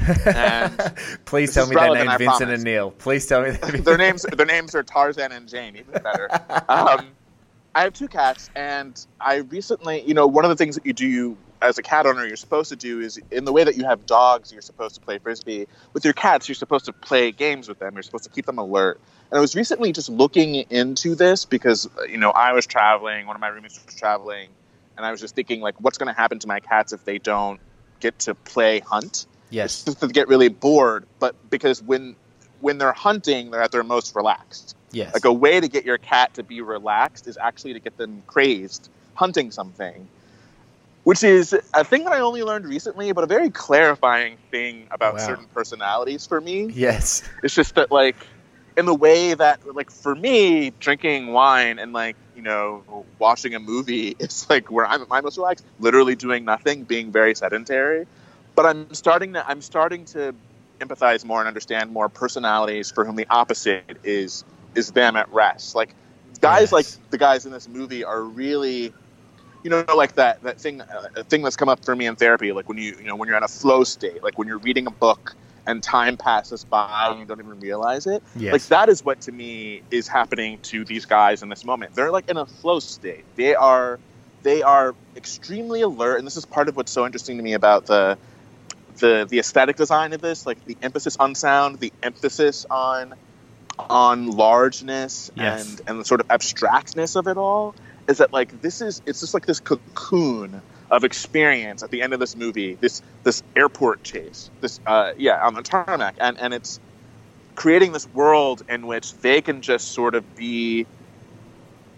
[0.00, 2.90] And Please tell me their names Vincent and Neil.
[2.92, 6.28] Please tell me their names their names are Tarzan and Jane, even better.
[6.68, 7.08] Um,
[7.74, 10.92] I have two cats, and I recently, you know, one of the things that you
[10.92, 13.84] do as a cat owner, you're supposed to do is in the way that you
[13.84, 15.66] have dogs, you're supposed to play frisbee.
[15.92, 17.94] With your cats, you're supposed to play games with them.
[17.94, 19.00] You're supposed to keep them alert.
[19.30, 23.26] And I was recently just looking into this because, uh, you know, I was traveling,
[23.26, 24.50] one of my roommates was traveling,
[24.96, 27.18] and I was just thinking, like, what's going to happen to my cats if they
[27.18, 27.58] don't
[28.00, 29.26] get to play hunt?
[29.54, 32.16] Yes, It's just get really bored, but because when
[32.60, 34.74] when they're hunting, they're at their most relaxed.
[34.92, 37.96] yes, Like a way to get your cat to be relaxed is actually to get
[37.98, 40.08] them crazed hunting something,
[41.04, 45.14] which is a thing that I only learned recently, but a very clarifying thing about
[45.14, 45.26] Wow.
[45.26, 46.70] certain personalities for me.
[46.74, 48.16] yes, It's just that like
[48.76, 53.60] in the way that like for me, drinking wine and like you know watching a
[53.60, 58.06] movie is like where I'm I'm most relaxed, literally doing nothing, being very sedentary.
[58.54, 60.34] But I'm starting to I'm starting to
[60.80, 65.74] empathize more and understand more personalities for whom the opposite is is them at rest.
[65.74, 65.94] Like
[66.40, 66.72] guys Yes.
[66.72, 68.92] like the guys in this movie are really
[69.62, 72.16] you know like that that thing uh, a thing that's come up for me in
[72.16, 74.58] therapy like when you you know when you're in a flow state like when you're
[74.58, 75.34] reading a book
[75.66, 78.52] and time passes by and you don't even realize it yes.
[78.52, 82.10] like that is what to me is happening to these guys in this moment they're
[82.10, 83.98] like in a flow state they are
[84.42, 87.86] they are extremely alert and this is part of what's so interesting to me about
[87.86, 88.18] the
[88.98, 93.14] the the aesthetic design of this like the emphasis on sound the emphasis on
[93.78, 95.68] on largeness Yes.
[95.68, 97.74] and and the sort of abstractness of it all
[98.08, 102.12] is that like this is it's just like this cocoon of experience at the end
[102.12, 106.54] of this movie this this airport chase this uh yeah on the tarmac and and
[106.54, 106.78] it's
[107.56, 110.86] creating this world in which they can just sort of be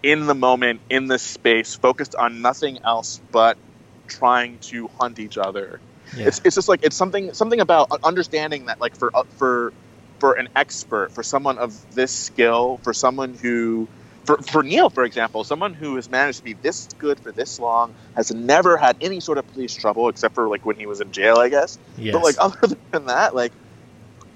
[0.03, 3.59] in the moment in this space focused on nothing else but
[4.07, 5.81] trying to hunt each other
[6.14, 6.29] Yeah.
[6.29, 9.73] it's, it's just like it's something something about understanding that like for uh, for
[10.19, 13.88] for an expert for someone of this skill for someone who
[14.27, 17.61] for, for Neil, for example, someone who has managed to be this good for this
[17.61, 21.01] long, has never had any sort of police trouble except for like when he was
[21.01, 21.79] in jail, I guess.
[21.97, 22.12] yes.
[22.12, 23.53] But like other than that, like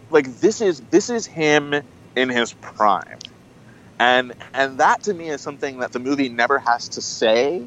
[0.09, 1.75] like this is this is him
[2.15, 3.19] in his prime.
[3.99, 7.67] And and that to me is something that the movie never has to say,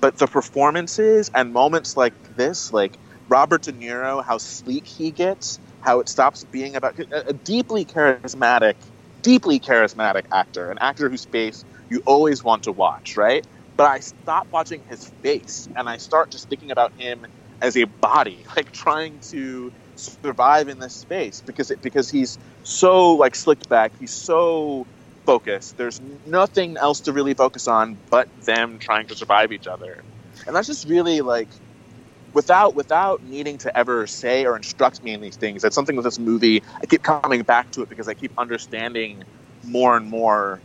[0.00, 2.98] but the performances and moments like this, like
[3.30, 7.86] Robert De Niro, how sleek he gets, how it stops being about a, a deeply
[7.86, 8.76] charismatic,
[9.22, 13.46] deeply charismatic actor, an actor whose face you always want to watch, right?
[13.78, 17.26] But I stop watching his face and I start just thinking about him
[17.62, 23.14] as a body, like trying to survive in this space because it, because he's so
[23.14, 24.88] like slicked back, he's so
[25.26, 25.76] focused.
[25.78, 30.04] There's nothing else to really focus on but them trying to survive each other,
[30.46, 31.54] and that's just really like
[32.32, 35.62] without without needing to ever say or instruct me in these things.
[35.62, 36.62] That's something with this movie.
[36.82, 39.24] I keep coming back to it because I keep understanding
[39.64, 40.60] more and more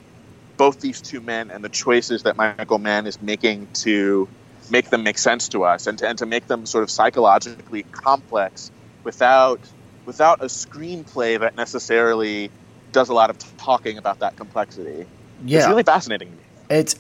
[0.58, 4.30] both these two men and the choices that Michael Mann is making to
[4.72, 7.84] make them make sense to us and to, and to make them sort of psychologically
[7.84, 8.72] complex
[9.04, 9.60] without
[10.06, 12.50] without a screenplay that necessarily
[12.92, 15.06] does a lot of talking about that complexity.
[15.46, 16.44] yeah, It's really fascinating to me.
[16.70, 16.96] It's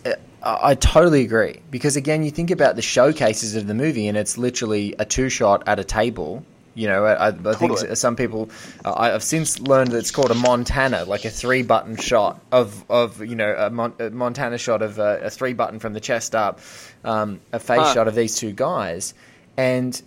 [0.45, 4.37] I totally agree because again, you think about the showcases of the movie, and it's
[4.37, 6.43] literally a two shot at a table.
[6.77, 7.89] You know, I, I think Totally.
[7.89, 8.49] s- some people.
[8.83, 12.83] Uh, I've since learned that it's called a Montana, like a three button shot of
[12.89, 16.01] of you know a, Mon- a Montana shot of uh, a three button from the
[16.01, 16.59] chest up,
[17.05, 17.93] um, a face Huh.
[17.93, 19.13] shot of these two guys,
[19.55, 19.99] and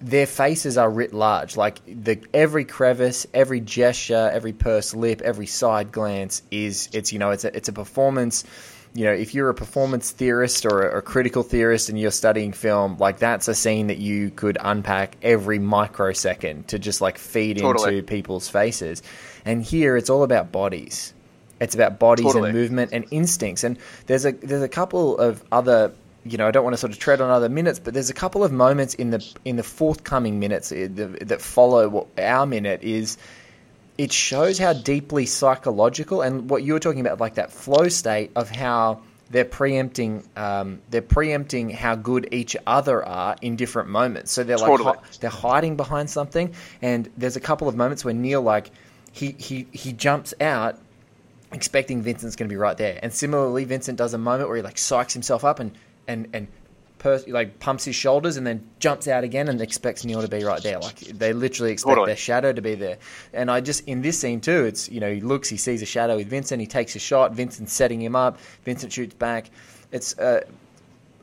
[0.00, 1.56] their faces are writ large.
[1.56, 7.18] Like the every crevice, every gesture, every pursed lip, every side glance is it's you
[7.18, 8.44] know it's a it's a performance.
[8.94, 12.52] You know, if you're a performance theorist or a, a critical theorist and you're studying
[12.52, 17.58] film, like that's a scene that you could unpack every microsecond to just like feed
[17.58, 17.98] Totally.
[17.98, 19.02] into people's faces.
[19.44, 21.12] And here it's all about bodies.
[21.60, 22.50] It's about bodies Totally.
[22.50, 23.64] and movement and instincts.
[23.64, 25.92] And there's a there's a couple of other
[26.24, 28.14] you know I don't want to sort of tread on other minutes, but there's a
[28.14, 33.18] couple of moments in the in the forthcoming minutes uh, that follow our minute is
[33.96, 38.30] it shows how deeply psychological and what you were talking about, like that flow state
[38.34, 44.32] of how they're preempting um, they're preempting how good each other are in different moments.
[44.32, 44.92] So they're like Totally.
[44.96, 48.70] hi- they're hiding behind something, and there's a couple of moments where Neil like
[49.12, 50.78] he he he jumps out
[51.52, 52.98] expecting Vincent's going to be right there.
[53.02, 55.72] And similarly, Vincent does a moment where he like psychs himself up and
[56.06, 56.48] and and
[57.04, 60.42] per- like pumps his shoulders and then jumps out again and expects Neil to be
[60.42, 60.78] right there.
[60.78, 62.06] Like they literally expect Totally.
[62.06, 62.96] their shadow to be there.
[63.34, 65.86] And I just in this scene too, it's you know he looks, he sees a
[65.86, 67.34] shadow with Vincent, he takes a shot.
[67.34, 68.40] Vincent's setting him up.
[68.64, 69.50] Vincent shoots back.
[69.92, 70.40] It's uh,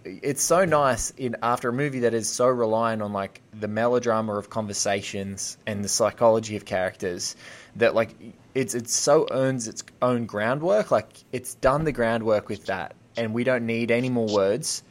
[0.06, 4.36] it's so nice in after a movie that is so reliant on like the melodrama
[4.36, 7.36] of conversations and the psychology of characters
[7.76, 8.14] that like
[8.54, 13.34] it's it's so earns its own groundwork like it's done the groundwork with that and
[13.34, 14.84] we don't need any more words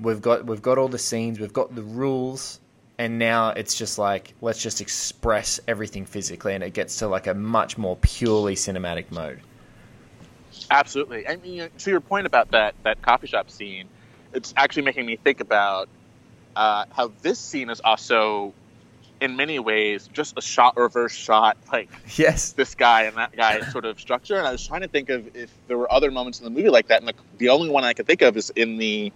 [0.00, 2.60] we've got we've got all the scenes we've got the rules
[2.98, 7.26] and now it's just like let's just express everything physically and it gets to like
[7.26, 9.40] a much more purely cinematic mode
[10.70, 11.26] Absolutely.
[11.28, 13.88] I mean, to your point about that that coffee shop scene,
[14.32, 15.88] it's actually making me think about
[16.54, 18.54] uh, how this scene is also,
[19.20, 23.60] in many ways, just a shot reverse shot, like yes this guy and that guy
[23.70, 24.36] sort of structure.
[24.36, 26.70] And I was trying to think of if there were other moments in the movie
[26.70, 29.12] like that, and the, the only one I could think of is in the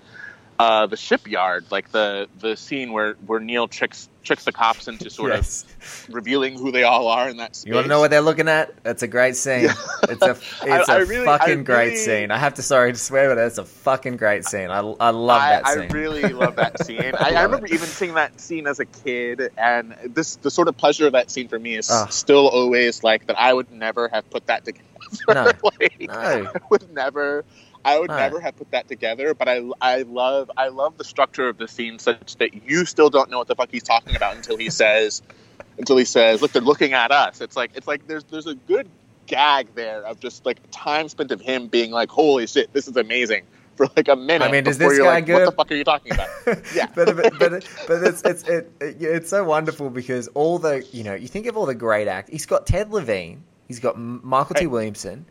[0.61, 5.09] uh, the shipyard, like the the scene where where Neil tricks tricks the cops into
[5.09, 5.65] sort yes
[6.09, 7.67] of revealing who they all are in that space.
[7.69, 8.83] You want to know what they're looking at?
[8.85, 9.71] That's a great scene.
[10.11, 10.31] It's a
[10.63, 12.31] it's I- a I really- I fucking great scene.
[12.31, 14.71] I have to sorry to swear, but it's a fucking great scene.
[14.71, 15.83] I, I love I, that scene.
[15.91, 17.01] I really love that scene.
[17.19, 17.73] I, I love remember it.
[17.73, 21.31] even seeing that scene as a kid, and this the sort of pleasure of that
[21.31, 22.07] scene for me is Ah.
[22.07, 23.39] still always like that.
[23.41, 24.85] I would never have put that together.
[25.29, 25.51] No.
[25.81, 26.13] like, No.
[26.15, 27.45] I would never.
[27.85, 31.49] I would never have put that together, but I, I love I love the structure
[31.49, 34.37] of the scene such that you still don't know what the fuck he's talking about
[34.37, 35.23] until he says
[35.79, 38.55] until he says, "Look, they're looking at us." It's like it's like there's there's a
[38.55, 38.89] good
[39.27, 42.97] gag there of just like time spent of him being like, "Holy shit, this is
[42.97, 43.45] amazing."
[43.81, 44.45] For like a minute.
[44.45, 45.37] I mean, is this guy like, good?
[45.37, 46.29] What the fuck are you talking about?
[46.75, 46.89] Yeah.
[46.95, 51.03] but but but, but it's it's it, it, it's so wonderful because all the you
[51.03, 52.29] know you think of all the great act.
[52.29, 53.43] He's got Ted Levine.
[53.69, 55.25] He's got Mykelti Williamson,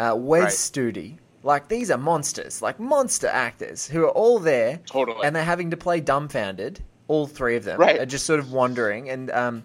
[0.00, 0.52] uh, Wes Right.
[0.52, 1.18] Studi.
[1.42, 5.18] Like these are monsters, like monster actors who are all there, Totally.
[5.24, 6.80] and they're having to play dumbfounded.
[7.06, 7.98] All three of them Right.
[8.00, 9.62] are just sort of wandering, and um,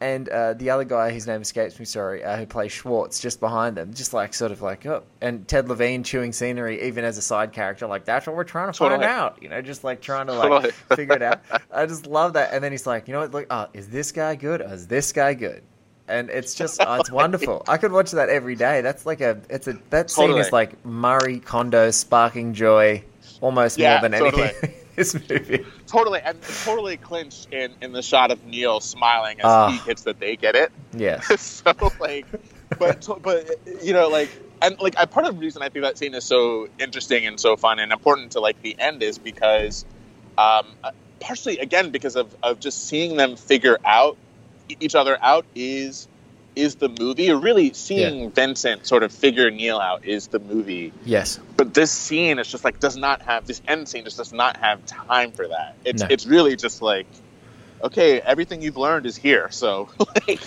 [0.00, 3.40] and uh, the other guy, whose name escapes me, sorry, uh, who plays Schwartz, just
[3.40, 7.16] behind them, just like sort of like oh, and Ted Levine chewing scenery, even as
[7.18, 9.00] a side character, like that's what we're trying to Totally.
[9.00, 10.72] find out, you know, just like trying to like Totally.
[10.96, 11.40] figure it out.
[11.72, 14.12] I just love that, and then he's like, you know what, like, oh, is this
[14.12, 14.60] guy good?
[14.60, 15.62] Or is this guy good?
[16.08, 17.62] And it's just, oh, it's wonderful.
[17.68, 18.80] I could watch that every day.
[18.80, 23.02] That's like a, it's a, that scene is like Marie Kondo sparking joy,
[23.40, 24.54] almost Yeah, more than anything.
[24.54, 24.68] totally.
[24.74, 25.66] in this movie.
[25.86, 29.70] totally and totally clinched in in the shot of Neil smiling as Ah.
[29.70, 30.72] he hits that they get it.
[30.94, 31.26] Yes.
[31.66, 32.24] so like,
[32.78, 33.50] but but
[33.82, 34.30] you know like.
[34.62, 37.38] And like, I, part of the reason I think that scene is so interesting and
[37.38, 39.84] so fun and important to like the end is because,
[40.38, 44.16] um, uh, partially again because of, of just seeing them figure out
[44.80, 46.08] each other out is
[46.54, 47.30] is the movie.
[47.32, 51.38] Really seeing Vincent sort of figure Neil out is the movie Yes.
[51.56, 54.56] but this scene is just like does not have this end scene just does not
[54.58, 55.76] have time for that.
[55.84, 56.08] It's No.
[56.10, 57.06] it's really just like
[57.84, 59.48] okay, everything you've learned is here.
[59.50, 59.88] So
[60.28, 60.40] like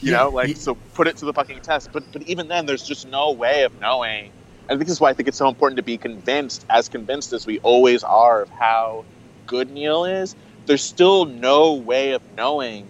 [0.00, 1.90] you Yeah, know, like ye- so put it to the fucking test.
[1.92, 4.30] But but even then there's just no way of knowing.
[4.68, 7.46] And this is why I think it's so important to be convinced, as convinced as
[7.46, 9.04] we always are of how
[9.46, 10.34] good Neil is.
[10.66, 12.88] There's still no way of knowing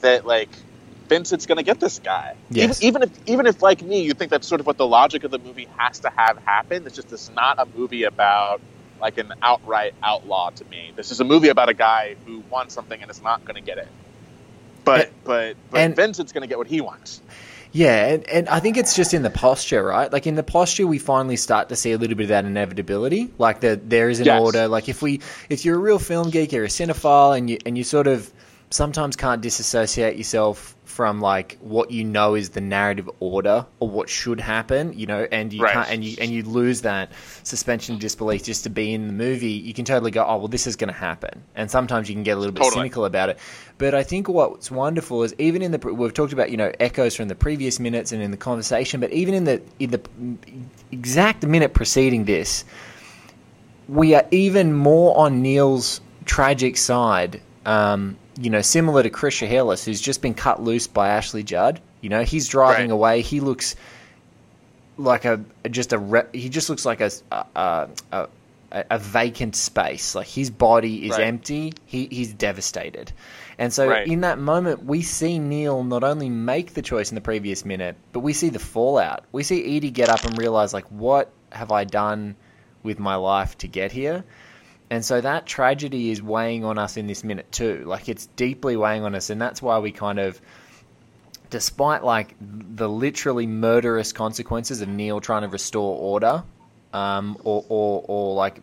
[0.00, 0.48] that like
[1.08, 2.34] Vincent's gonna get this guy.
[2.50, 2.82] Yes.
[2.82, 5.24] Even, even if even if like me, you think that's sort of what the logic
[5.24, 6.84] of the movie has to have happen.
[6.86, 8.60] It's just it's not a movie about
[9.00, 10.92] like an outright outlaw to me.
[10.96, 13.78] This is a movie about a guy who wants something and is not gonna get
[13.78, 13.88] it.
[14.84, 17.20] But And- but but and- Vincent's gonna get what he wants.
[17.72, 20.10] Yeah, and, and I think it's just in the posture, right?
[20.10, 23.30] Like in the posture, we finally start to see a little bit of that inevitability.
[23.36, 24.40] Like that there is an Yes.
[24.40, 24.66] order.
[24.66, 27.76] Like if we, if you're a real film geek, you're a cinephile, and you and
[27.76, 28.32] you sort of
[28.70, 34.08] sometimes can't disassociate yourself from like what you know is the narrative order or what
[34.08, 35.72] should happen, you know, and you Right.
[35.72, 37.10] can't and you and you lose that
[37.42, 39.50] suspension of disbelief just to be in the movie.
[39.52, 42.22] You can totally go, oh well, this is going to happen, and sometimes you can
[42.24, 42.80] get a little bit Totally.
[42.80, 43.38] cynical about it.
[43.78, 47.14] But I think what's wonderful is even in the we've talked about you know echoes
[47.14, 50.00] from the previous minutes and in the conversation, but even in the in the
[50.90, 52.64] exact minute preceding this,
[53.88, 57.40] we are even more on Neil's tragic side.
[57.64, 61.80] Um, you know, similar to Chris Shiherlis, who's just been cut loose by Ashley Judd.
[62.00, 62.94] You know, he's driving Right.
[62.94, 63.20] away.
[63.22, 63.76] He looks
[64.98, 68.28] like a just a re- he just looks like a a, a,
[68.72, 70.14] a vacant space.
[70.14, 71.26] Like his body is Right.
[71.26, 71.72] empty.
[71.84, 73.12] He he's devastated,
[73.58, 74.06] And so Right.
[74.06, 77.96] in that moment, we see Neil not only make the choice in the previous minute,
[78.12, 79.24] but we see the fallout.
[79.32, 82.36] We see Edie get up and realize, like, what have I done
[82.82, 84.24] with my life to get here?
[84.90, 87.84] And so that tragedy is weighing on us in this minute too.
[87.86, 90.40] Like it's deeply weighing on us, and that's why we kind of,
[91.50, 96.44] despite like the literally murderous consequences of Neil trying to restore order,
[96.92, 98.60] um, or, or or like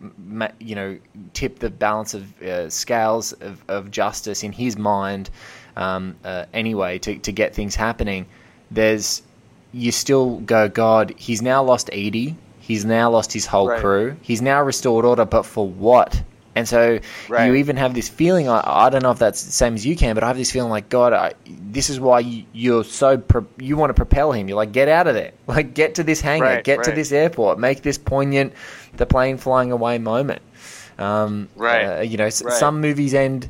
[0.59, 0.97] you know
[1.33, 5.29] tip the balance of uh, scales of, of justice in his mind,
[5.75, 8.27] um, uh, anyway to to get things happening.
[8.71, 9.21] There's
[9.73, 12.37] you still go, God, he's now lost Edie.
[12.65, 13.79] He's now lost his whole Right.
[13.81, 14.15] crew.
[14.21, 16.21] He's now restored order, but for what?
[16.55, 17.47] And so Right.
[17.47, 18.47] you even have this feeling.
[18.47, 20.49] I, I don't know if that's the same as you can, but I have this
[20.51, 21.11] feeling like God.
[21.11, 24.47] I, this is why you, you're so pro- you want to propel him.
[24.47, 25.31] You're like, get out of there.
[25.47, 26.45] Like, get to this hangar.
[26.45, 27.59] Right, get to this airport.
[27.59, 28.53] Make this poignant,
[28.95, 30.41] the plane flying away moment.
[30.99, 31.83] Um, Right.
[31.85, 32.53] uh, you know, s- Right.
[32.53, 33.49] some movies end.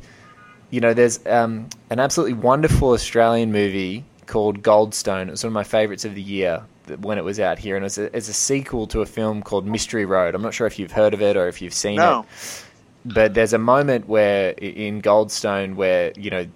[0.70, 5.28] You know, there's um, an absolutely wonderful Australian movie called Goldstone.
[5.28, 6.62] It was one of my favorites of the year
[7.00, 9.66] when it was out here, and it's a, it's a sequel to a film called
[9.66, 10.34] Mystery Road.
[10.34, 12.20] I'm not sure if you've heard of it or if you've seen No.
[12.20, 12.64] it,
[13.04, 16.46] but there's a moment where in Goldstone where you know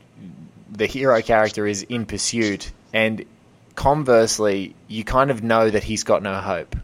[0.70, 3.24] the hero character is in pursuit, and
[3.74, 6.76] conversely, you kind of know that he's got no hope,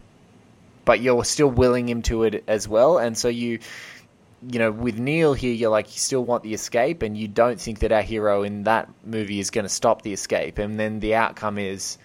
[0.85, 3.59] but you're still willing him to it as well, and so you
[4.47, 7.59] you know, with Neil here, you're like, you still want the escape, and you don't
[7.59, 10.59] think that our hero in that movie is going to stop the escape.
[10.59, 11.97] And then the outcome is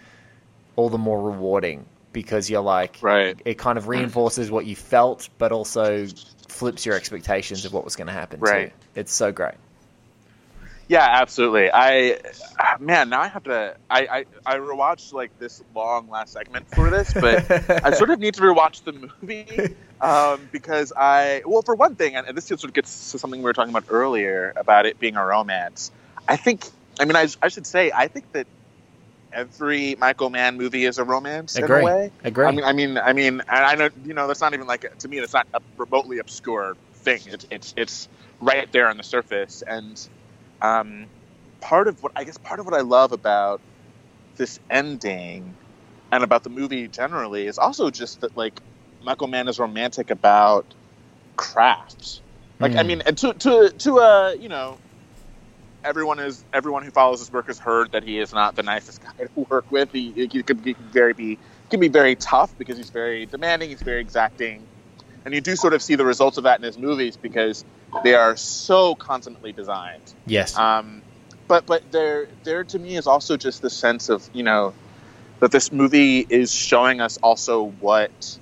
[0.80, 3.38] all the more rewarding because you're like, Right.
[3.44, 6.06] it kind of reinforces what you felt, but also
[6.48, 8.40] flips your expectations of what was going to happen.
[8.40, 8.70] Right.
[8.70, 9.00] Too.
[9.00, 9.54] It's so great.
[10.88, 11.70] Yeah, absolutely.
[11.72, 12.18] I
[12.80, 13.76] man, now I have to.
[13.88, 17.48] I I, I rewatched like this long last segment for this, but
[17.84, 22.16] I sort of need to rewatch the movie um, because I well, for one thing,
[22.16, 25.14] and this sort of gets to something we were talking about earlier about it being
[25.14, 25.92] a romance.
[26.26, 26.66] I think.
[26.98, 28.48] I mean, I, I should say, I think that
[29.32, 31.66] every Michael Mann movie is a romance Agree.
[31.66, 32.12] in a way.
[32.24, 32.46] Agree.
[32.48, 35.08] I mean, I mean, I mean, I know you know that's not even like to
[35.08, 35.18] me.
[35.18, 37.20] It's not a remotely obscure thing.
[37.26, 38.08] It's it's it's
[38.40, 39.96] right there on the surface, and
[40.62, 41.10] um,
[41.60, 43.62] part of what I guess part of what I love about
[44.38, 45.56] this ending
[46.12, 48.60] and about the movie generally is also just that like
[49.02, 50.74] Michael Mann is romantic about
[51.36, 52.22] craft.
[52.60, 52.84] Like I Mm.
[52.84, 54.80] mean, and to to to uh you know.
[55.84, 59.02] Everyone is everyone who follows his work has heard that he is not the nicest
[59.18, 59.92] guy to work with.
[59.92, 61.38] He, he could be very be
[61.70, 63.70] can be very tough because he's very demanding.
[63.70, 64.66] He's very exacting,
[65.24, 67.64] and you do sort of see the results of that in his movies because
[68.04, 70.12] they are so consummately designed.
[70.26, 70.56] yes.
[70.56, 71.02] Um,
[71.48, 74.72] but but there there to me is also just the sense of you know
[75.40, 78.38] that this movie is showing us also what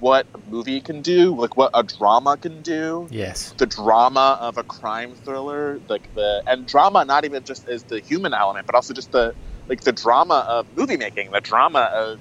[0.00, 3.10] what a movie can do, like what a drama can do.
[3.10, 3.54] yes.
[3.58, 8.00] The drama of a crime thriller, like the and drama not even just as the
[8.00, 9.34] human element, but also just the
[9.68, 12.20] like the drama of movie making, the drama of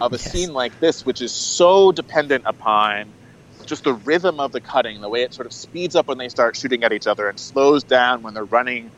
[0.00, 0.20] of a Yes.
[0.20, 3.14] scene like this, which is so dependent upon
[3.66, 6.28] just the rhythm of the cutting, the way it sort of speeds up when they
[6.28, 8.92] start shooting at each other and slows down when they're running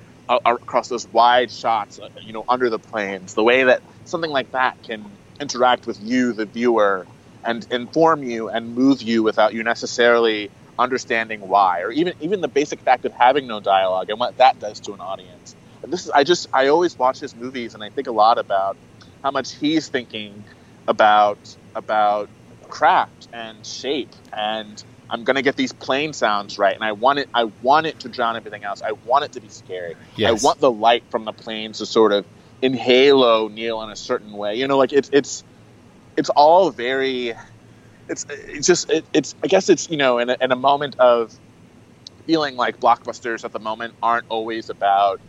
[0.46, 3.34] across those wide shots, uh, you know, under the planes.
[3.34, 7.08] The way that something like that can interact with you, the viewer,
[7.44, 12.48] and inform you and move you without you necessarily understanding why, or even even the
[12.48, 15.54] basic fact of having no dialogue and what that does to an audience.
[15.82, 18.38] And this is I just I always watch his movies and I think a lot
[18.38, 18.76] about
[19.22, 20.44] how much he's thinking
[20.88, 22.28] about about
[22.68, 27.28] craft and shape and I'm gonna get these plane sounds right and I want it
[27.34, 28.82] I want it to drown everything else.
[28.82, 29.94] I want it to be scary.
[30.16, 30.30] Yes.
[30.30, 32.24] I want the light from the planes to sort of
[32.62, 34.56] inhalo Neil in a certain way.
[34.56, 35.44] You know, like it's it's
[36.16, 37.34] it's all very
[38.08, 40.96] it's it's just it, it's I guess it's you know in a, in a moment
[40.98, 41.32] of
[42.26, 45.20] feeling like blockbusters at the moment aren't always about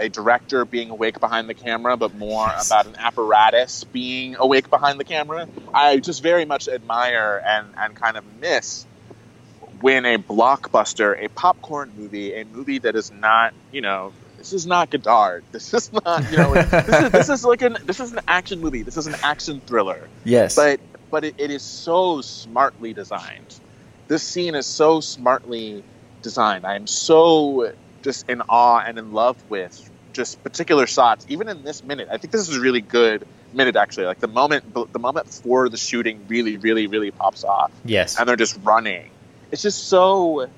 [0.00, 2.58] a director being awake behind the camera, but more Yes.
[2.58, 5.48] about an apparatus being awake behind the camera.
[5.74, 8.86] I just very much admire and, and kind of miss
[9.80, 14.66] when a blockbuster, a popcorn movie, a movie that is not, you know, this is
[14.66, 15.44] not Godard.
[15.52, 18.60] This is not, you know, this is, this is like an this is an action
[18.60, 18.82] movie.
[18.82, 20.54] This is an action thriller Yes.
[20.56, 20.80] but
[21.10, 23.58] but it, it is so smartly designed.
[24.06, 25.82] This scene is so smartly
[26.22, 26.64] designed.
[26.64, 27.72] I am so
[28.02, 31.26] just in awe and in love with just particular shots.
[31.28, 33.76] Even in this minute, I think this is a really good minute.
[33.76, 38.18] Actually, like the moment the moment before the shooting really, really, really pops off, yes.
[38.18, 39.10] and they're just running.
[39.50, 40.48] It's just so.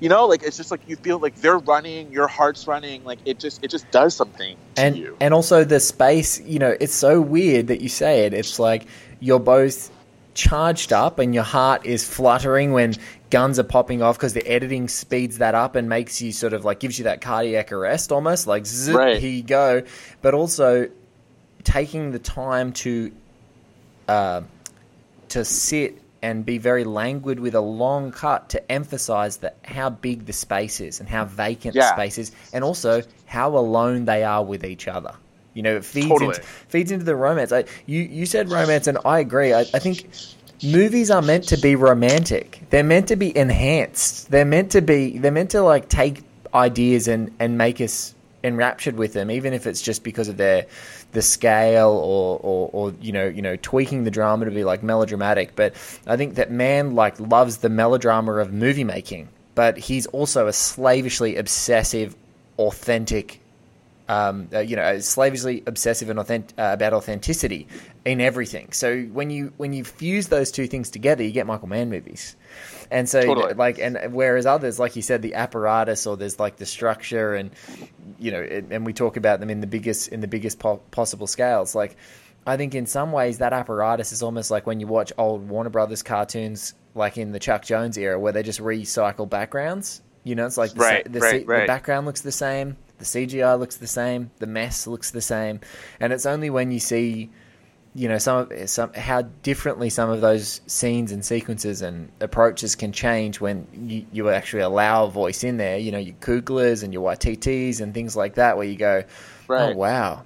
[0.00, 3.18] You know, like it's just like you feel like they're running, your heart's running, like
[3.26, 5.16] it just it just does something to and you.
[5.20, 8.86] and also the space you know it's so weird that you say it it's like
[9.20, 9.90] you're both
[10.32, 12.94] charged up and your heart is fluttering when
[13.30, 16.64] guns are popping off because the editing speeds that up and makes you sort of
[16.64, 19.18] like gives you that cardiac arrest almost like zip, Right.
[19.20, 19.82] here you go.
[20.22, 20.88] But also
[21.64, 23.12] taking the time to
[24.08, 24.42] uh,
[25.28, 30.26] to sit and be very languid with a long cut to emphasize that how big
[30.26, 34.44] the space is and how vacant the space is, and also how alone they are
[34.44, 35.14] with each other.
[35.54, 36.36] You know, it feeds Totally.
[36.36, 37.52] into, feeds into the romance.
[37.52, 39.52] I, you you said romance, and I agree.
[39.52, 40.08] I, I think
[40.62, 42.62] movies are meant to be romantic.
[42.70, 44.30] They're meant to be enhanced.
[44.30, 45.18] They're meant to be.
[45.18, 46.22] They're meant to like take
[46.54, 50.66] ideas and and make us enraptured with them, even if it's just because of their
[51.12, 54.82] the scale or, or, or you know you know tweaking the drama to be like
[54.82, 55.56] melodramatic.
[55.56, 55.74] But
[56.06, 60.52] I think that man like loves the melodrama of movie making, but he's also a
[60.52, 62.16] slavishly obsessive,
[62.58, 63.40] authentic
[64.10, 67.68] um, uh, you know, slavishly obsessive and authentic, uh, about authenticity
[68.04, 68.72] in everything.
[68.72, 72.34] So when you when you fuse those two things together, you get Michael Mann movies.
[72.90, 73.54] And so, Totally.
[73.54, 77.50] like, and whereas others, like you said, the apparatus or there's like the structure, and
[78.18, 80.80] you know, it, and we talk about them in the biggest in the biggest po-
[80.90, 81.74] possible scales.
[81.74, 81.96] Like,
[82.46, 85.70] I think in some ways that apparatus is almost like when you watch old Warner
[85.70, 90.02] Brothers cartoons, like in the Chuck Jones era, where they just recycle backgrounds.
[90.24, 92.76] You know, it's like the, sa- Right, the, right, se- the background looks the same,
[92.98, 95.60] the CGI looks the same, the mess looks the same,
[96.00, 97.30] and it's only when you see,
[97.94, 102.76] you know, some of some how differently some of those scenes and sequences and approaches
[102.76, 105.76] can change when you, you actually allow a voice in there.
[105.78, 109.12] You know, your Cooglers and your YTTs and things like that, where you go, oh,
[109.48, 109.74] Right.
[109.74, 110.22] oh wow.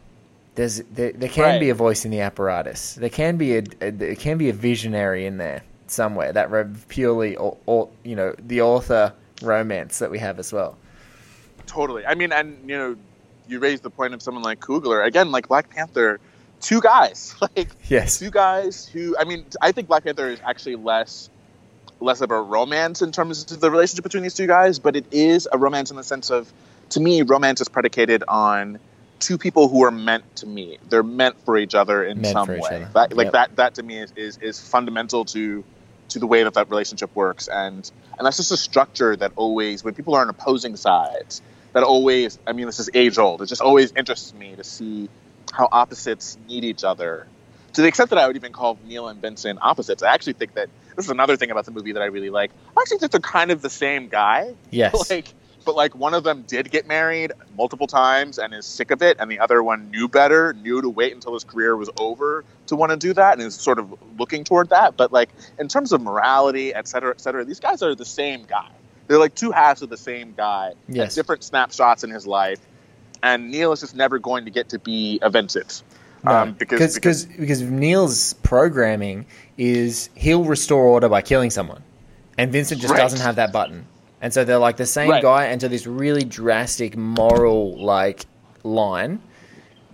[0.57, 1.61] There's there, there can Right.
[1.61, 2.95] be a voice in the apparatus.
[2.97, 6.65] There can be a, a there can be a visionary in there somewhere that re-
[6.89, 9.12] purely or, or you know the author
[9.43, 10.77] romance that we have as well.
[11.67, 12.05] Totally.
[12.07, 12.97] I mean, and you know,
[13.49, 16.21] you raised the point of someone like Coogler again, like Black Panther.
[16.65, 18.19] Two guys, like Yes.
[18.19, 19.15] two guys who.
[19.19, 21.29] I mean, I think Black Panther is actually less
[22.01, 25.07] less of a romance in terms of the relationship between these two guys, but it
[25.12, 26.53] is a romance in the sense of,
[26.91, 28.79] to me, romance is predicated on
[29.21, 30.81] two people who are meant to meet.
[30.91, 32.87] They're meant for each other in Meant some way.
[32.95, 33.33] That, like Yep.
[33.33, 33.57] that.
[33.57, 35.65] That to me is, is is fundamental to
[36.09, 39.85] to the way that that relationship works, and and that's just a structure that always,
[39.85, 41.43] when people are on opposing sides,
[41.75, 42.39] that always.
[42.47, 43.43] I mean, this is age old.
[43.43, 45.09] It just always interests me to see
[45.55, 47.27] how opposites need each other.
[47.75, 50.55] To the extent that I would even call Neil and Vincent opposites, I actually think
[50.55, 52.51] that this is another thing about the movie that I really like.
[52.77, 54.55] I actually think they're kind of the same guy.
[54.71, 55.11] Yes.
[55.11, 55.33] like
[55.65, 59.17] but like one of them did get married multiple times and is sick of it
[59.19, 62.77] and the other one knew better knew to wait until his career was over to
[62.77, 65.93] want to do that and is sort of looking toward that but like in terms
[65.93, 68.69] of morality et cetera et cetera these guys are the same guy
[69.07, 71.13] they're like two halves of the same guy Yes.
[71.13, 72.61] at different snapshots in his life
[73.25, 75.83] and neil is just never going to get to be a vincent
[76.22, 79.27] No, um, because, because because Neil's programming
[79.59, 81.83] is he'll restore order by killing someone,
[82.39, 83.01] and Vincent just Right.
[83.03, 83.85] doesn't have that button,
[84.22, 85.22] and so they're like the same Right.
[85.22, 88.25] guy, and so this really drastic moral like
[88.62, 89.20] line.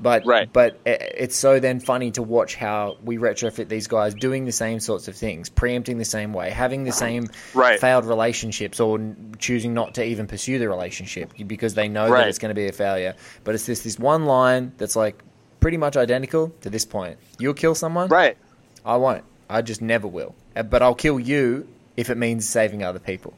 [0.03, 0.51] But Right.
[0.51, 4.81] but it's so then funny to watch how we retrofit these guys doing the same
[4.81, 7.79] sorts of things, preempting the same way, having the same Right.
[7.79, 8.99] failed relationships, or
[9.39, 12.67] choosing not to even pursue the relationship because they know that it's going to be
[12.67, 13.15] a failure.
[13.45, 15.23] But it's this this one line that's like
[15.61, 17.19] pretty much identical to this point.
[17.39, 18.37] You'll kill someone, right
[18.85, 19.25] I won't.
[19.51, 20.35] I just never will.
[20.57, 23.35] Uh, But I'll kill you if it means saving other people.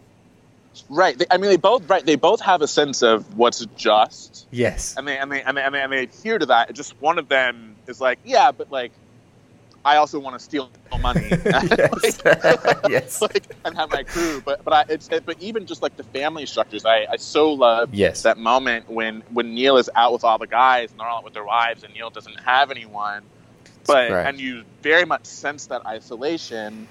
[0.89, 4.47] Right They- i mean they both right they both have a sense of what's just
[4.51, 4.95] Yes.
[4.97, 6.73] and they and they and they, and they, and they adhere to that.
[6.75, 8.93] Just one of them is like, yeah, but like,
[9.85, 10.71] I also want to steal
[11.01, 12.23] money, yes.
[12.25, 13.23] like, yes.
[13.23, 14.43] like, and have my crew.
[14.45, 17.53] But but I, it's it, but even just like the family structures, I I so
[17.55, 18.23] love Yes.
[18.23, 21.25] that moment when when Neil is out with all the guys and they're all out
[21.25, 23.23] with their wives, and Neil doesn't have anyone.
[23.87, 24.27] But Right.
[24.27, 26.87] and you very much sense that isolation.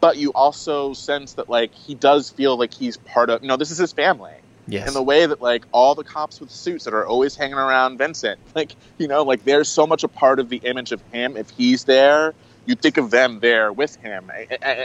[0.00, 3.42] But you also sense that like he does feel like he's part of.
[3.42, 4.32] You know, this is his family
[4.70, 4.86] Yes.
[4.86, 7.96] in the way that like all the cops with suits that are always hanging around
[7.96, 11.36] Vincent, like you know, like there's so much a part of the image of him.
[11.36, 12.34] If he's there,
[12.66, 14.30] you think of them there with him,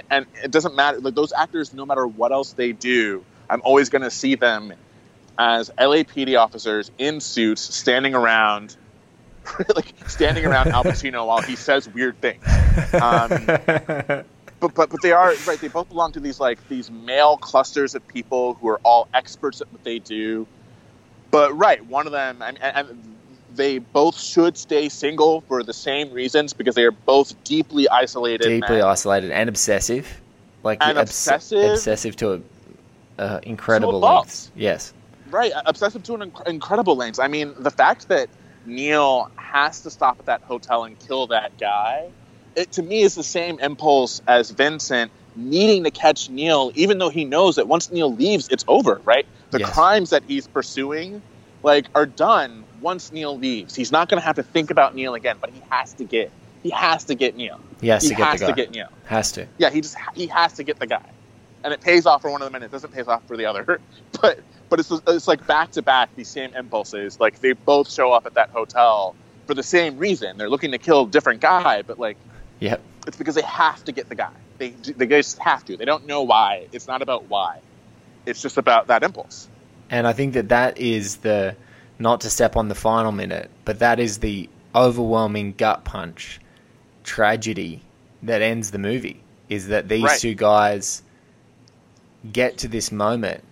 [0.09, 0.99] and it doesn't matter.
[0.99, 4.73] Like those actors, no matter what else they do, I'm always going to see them
[5.37, 8.77] as LAPD officers in suits, standing around,
[9.75, 12.43] like standing around Al Pacino while he says weird things.
[12.93, 14.23] Um,
[14.63, 15.59] but, but but they are right.
[15.59, 19.59] They both belong to these like these male clusters of people who are all experts
[19.59, 20.47] at what they do.
[21.31, 23.17] But right, one of them, and, and
[23.55, 28.45] they both should stay single for the same reasons because they are both deeply isolated.
[28.45, 28.83] Deeply men.
[28.83, 30.21] isolated and obsessive.
[30.63, 31.71] Like And obs- obsessive?
[31.71, 34.51] obsessive to a, uh, incredible To lengths.
[34.55, 34.93] Yes.
[35.29, 37.19] right, obsessive to an inc- incredible lengths.
[37.19, 38.29] I mean, the fact that
[38.65, 42.09] Neil has to stop at that hotel and kill that guy
[42.55, 47.09] it to me is the same impulse as Vincent needing to catch Neil, even though
[47.09, 49.25] he knows that once Neil leaves, it's over, right?
[49.51, 49.69] The Yes.
[49.73, 51.23] crimes that he's pursuing,
[51.63, 53.75] like, are done once Neil leaves.
[53.75, 56.31] He's not going to have to think about Neil again, but he has to get,
[56.61, 57.59] he has to get Neil.
[57.81, 58.87] He has he to get has to get Neil.
[59.05, 59.47] Has to.
[59.57, 61.05] Yeah, he just he has to get the guy,
[61.63, 63.45] and it pays off for one of them, and it doesn't pay off for the
[63.45, 63.81] other.
[64.21, 64.39] But
[64.69, 67.19] but it's it's like back to back these same impulses.
[67.19, 69.15] Like they both show up at that hotel
[69.47, 70.37] for the same reason.
[70.37, 72.17] They're looking to kill a different guy, but like
[72.63, 72.81] Yep.
[73.07, 74.31] it's because they have to get the guy.
[74.57, 75.75] They they just have to.
[75.75, 76.67] They don't know why.
[76.71, 77.59] It's not about why.
[78.25, 79.49] It's just about that impulse.
[79.89, 81.57] And I think that that is the
[81.99, 86.39] not to step on the final minute, but that is the overwhelming gut punch
[87.03, 87.81] tragedy
[88.23, 89.21] that ends the movie.
[89.49, 90.19] Is that these Right.
[90.19, 91.03] two guys
[92.31, 93.43] get to this moment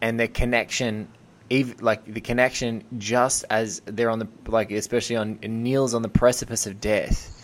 [0.00, 1.08] and the connection,
[1.50, 6.08] even like the connection, just as they're on the like, especially on Neil's on the
[6.08, 7.36] precipice of death,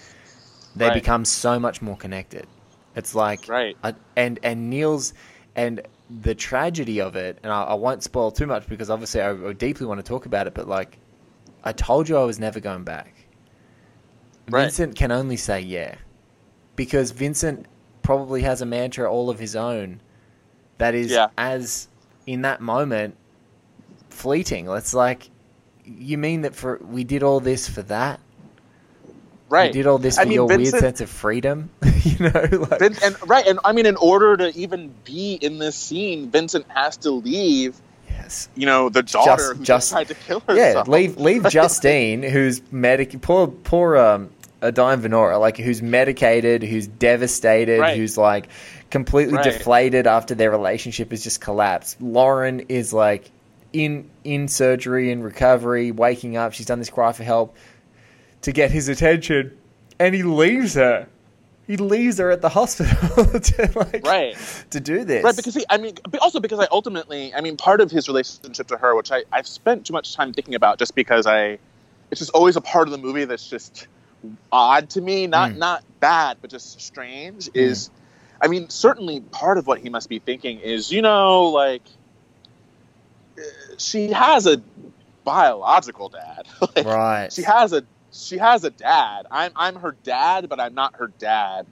[0.76, 0.94] they Right.
[0.94, 2.46] become so much more connected.
[2.94, 3.76] It's like Right.
[4.16, 5.12] and and Neil's
[5.54, 5.82] and
[6.22, 9.52] the tragedy of it, and I, I won't spoil too much because obviously I, I
[9.52, 10.54] deeply want to talk about it.
[10.54, 10.98] But like,
[11.64, 13.14] I told you I was never going back.
[14.48, 14.62] Right.
[14.62, 15.96] Vincent can only say yeah,
[16.76, 17.66] because Vincent
[18.02, 20.00] probably has a mantra all of his own
[20.78, 21.26] that is Yeah.
[21.36, 21.88] as
[22.26, 23.16] in that moment
[24.10, 24.68] fleeting.
[24.68, 25.30] It's like,
[25.84, 28.20] you mean that for we did all this for that?
[29.48, 29.68] Right.
[29.72, 31.70] We did all this I for mean, your weird sense of freedom,
[32.02, 32.48] you know?
[32.68, 36.30] Like, Vin, and right, and I mean, in order to even be in this scene,
[36.30, 37.76] Vincent has to leave.
[38.08, 38.48] yes.
[38.56, 40.56] You know, the daughter Just- who just- tried to kill her.
[40.56, 44.30] Yeah, leave leave Justine, who's medic poor poor um
[44.60, 47.96] Diane Venora, like who's medicated, who's devastated, Right.
[47.96, 48.48] who's like
[48.90, 49.44] completely Right.
[49.44, 52.00] deflated after their relationship has just collapsed.
[52.02, 53.30] Lauren is like
[53.72, 56.52] in in surgery and recovery, waking up.
[56.52, 57.54] She's done this cry for help
[58.46, 59.50] to get his attention,
[59.98, 61.08] and he leaves her.
[61.66, 64.36] He leaves her at the hospital to like Right.
[64.70, 65.24] to do this.
[65.24, 68.68] Right, because he, I mean, also because I ultimately, I mean, part of his relationship
[68.68, 71.58] to her, which I, I've spent too much time thinking about, just because I,
[72.12, 73.88] it's just always a part of the movie that's just
[74.52, 75.56] odd to me, not Mm.
[75.56, 77.50] not bad, but just strange.
[77.52, 77.90] Is,
[78.40, 81.82] I mean, certainly part of what he must be thinking is, you know, like,
[83.36, 83.42] uh,
[83.78, 84.62] she has a
[85.24, 87.32] biological dad, like, right.
[87.32, 87.82] she has a
[88.16, 89.26] she has a dad.
[89.30, 91.66] I'm I'm her dad, but I'm not her dad.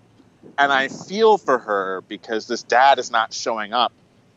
[0.58, 3.92] And I feel for her because this dad is not showing up.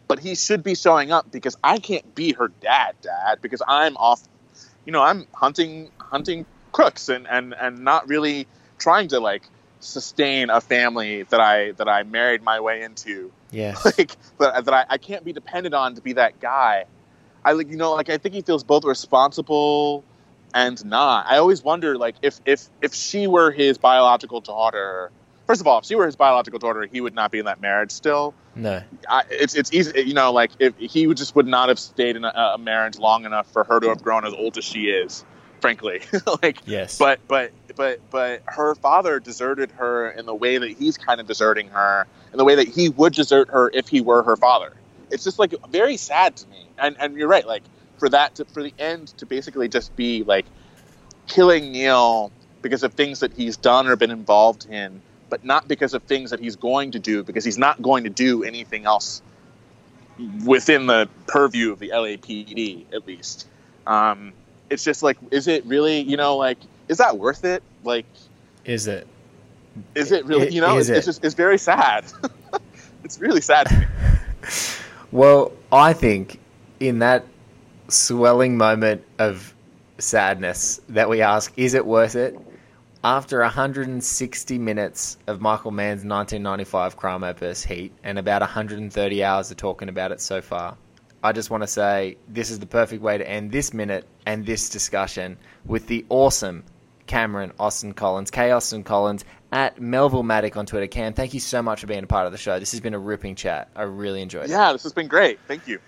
[0.08, 3.98] But he should be showing up because I can't be her dad, dad, because I'm
[3.98, 4.22] off
[4.88, 8.48] you know, I'm hunting hunting crooks and, and, and not really
[8.80, 9.44] trying to like
[9.82, 13.86] sustain a family that I that I married my way into yes.
[13.98, 16.86] like that, that I, I can't be dependent on to be that guy.
[17.44, 20.04] I like you know like I think he feels both responsible
[20.54, 21.26] and not.
[21.28, 25.12] I always wonder like if if if she were his biological daughter.
[25.46, 27.62] First of all, if she were his biological daughter, he would not be in that
[27.62, 28.34] marriage still.
[28.54, 28.82] No.
[29.08, 32.18] I, it's it's easy, you know, like if he would just would not have stayed
[32.18, 34.90] in a, a marriage long enough for her to have grown as old as she
[34.90, 35.24] is,
[35.62, 36.02] frankly.
[36.44, 36.98] like Yes.
[36.98, 41.28] but but but but her father deserted her in the way that he's kind of
[41.28, 44.74] deserting her in the way that he would desert her if he were her father
[45.12, 47.64] it's just like very sad to me and and you're right like
[47.98, 50.46] for that to, for the end to basically just be like
[51.28, 52.32] killing neil
[52.62, 56.32] because of things that he's done or been involved in but not because of things
[56.32, 59.22] that he's going to do because he's not going to do anything else
[60.46, 63.48] within the purview of the lapd at least
[63.86, 64.34] um,
[64.70, 68.06] it's just like is it really you know like is that worth it like
[68.66, 69.08] Is it?
[69.96, 70.98] is it really I- you know it's, it?
[70.98, 72.06] it's just it's very sad
[73.04, 73.86] it's really sad to me
[75.12, 76.40] Well, I think
[76.80, 77.26] in that
[77.88, 79.54] swelling moment of
[79.98, 82.38] sadness that we ask, is it worth it?
[83.04, 89.58] After 160 minutes of Michael Mann's 1995 crime opus Heat and about 130 hours of
[89.58, 90.76] talking about it so far,
[91.24, 94.46] I just want to say this is the perfect way to end this minute and
[94.46, 96.64] this discussion with the awesome
[97.08, 100.88] Kameron Austin Collins, K Austin Collins at Melville Matic on Twitter.
[100.88, 102.60] Cam, thank you so much for being a part of the show.
[102.60, 103.70] This has been a ripping chat.
[103.76, 104.50] I really enjoyed it.
[104.50, 105.80] yeah this has been great thank you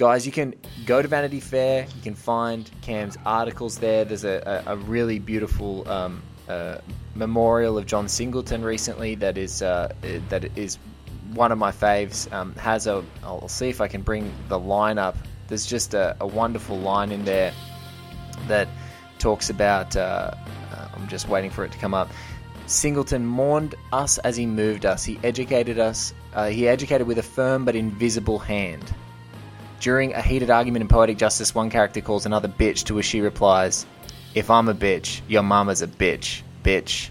[0.00, 0.54] Guys, you can
[0.86, 1.86] go to Vanity Fair.
[1.94, 4.06] You can find Cam's articles there.
[4.06, 6.78] There's a, a, a really beautiful um, uh,
[7.14, 9.92] memorial of John Singleton recently that is uh,
[10.30, 10.78] that is
[11.34, 12.32] one of my faves.
[12.32, 15.18] Um, has a I'll see if I can bring the line up.
[15.48, 17.52] There's just a, a wonderful line in there
[18.48, 18.68] that
[19.18, 19.96] talks about.
[19.96, 20.30] Uh,
[20.72, 22.08] uh, I'm just waiting for it to come up.
[22.64, 25.04] Singleton mourned us as he moved us.
[25.04, 26.14] He educated us.
[26.32, 28.94] Uh, he educated with a firm but invisible hand.
[29.80, 33.22] During a heated argument in Poetic Justice, one character calls another bitch, to which she
[33.22, 33.86] replies,
[34.34, 37.08] If I'm a bitch, your mama's a bitch, bitch.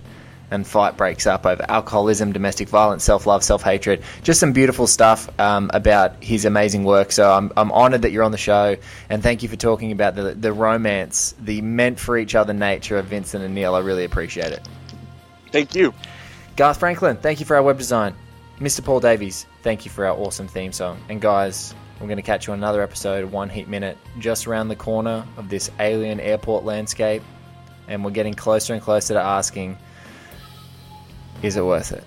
[0.52, 4.04] and fight breaks up over alcoholism, domestic violence, self love, self hatred.
[4.24, 7.12] Just some beautiful stuff um, about his amazing work.
[7.12, 8.76] So I'm, I'm honored that you're on the show,
[9.10, 12.98] and thank you for talking about the, the romance, the meant for each other nature
[12.98, 13.74] of Vincent and Neil.
[13.76, 14.68] I really appreciate it.
[15.52, 15.94] Thank you.
[16.56, 18.14] Garth Franklin, thank you for our web design.
[18.60, 18.84] Mr.
[18.84, 21.00] Paul Davies, thank you for our awesome theme song.
[21.10, 24.48] And guys, we're going to catch you on another episode of One Heat Minute, just
[24.48, 27.22] around the corner of this alien airport landscape.
[27.88, 29.78] And we're getting closer and closer to asking,
[31.42, 32.04] is it worth it?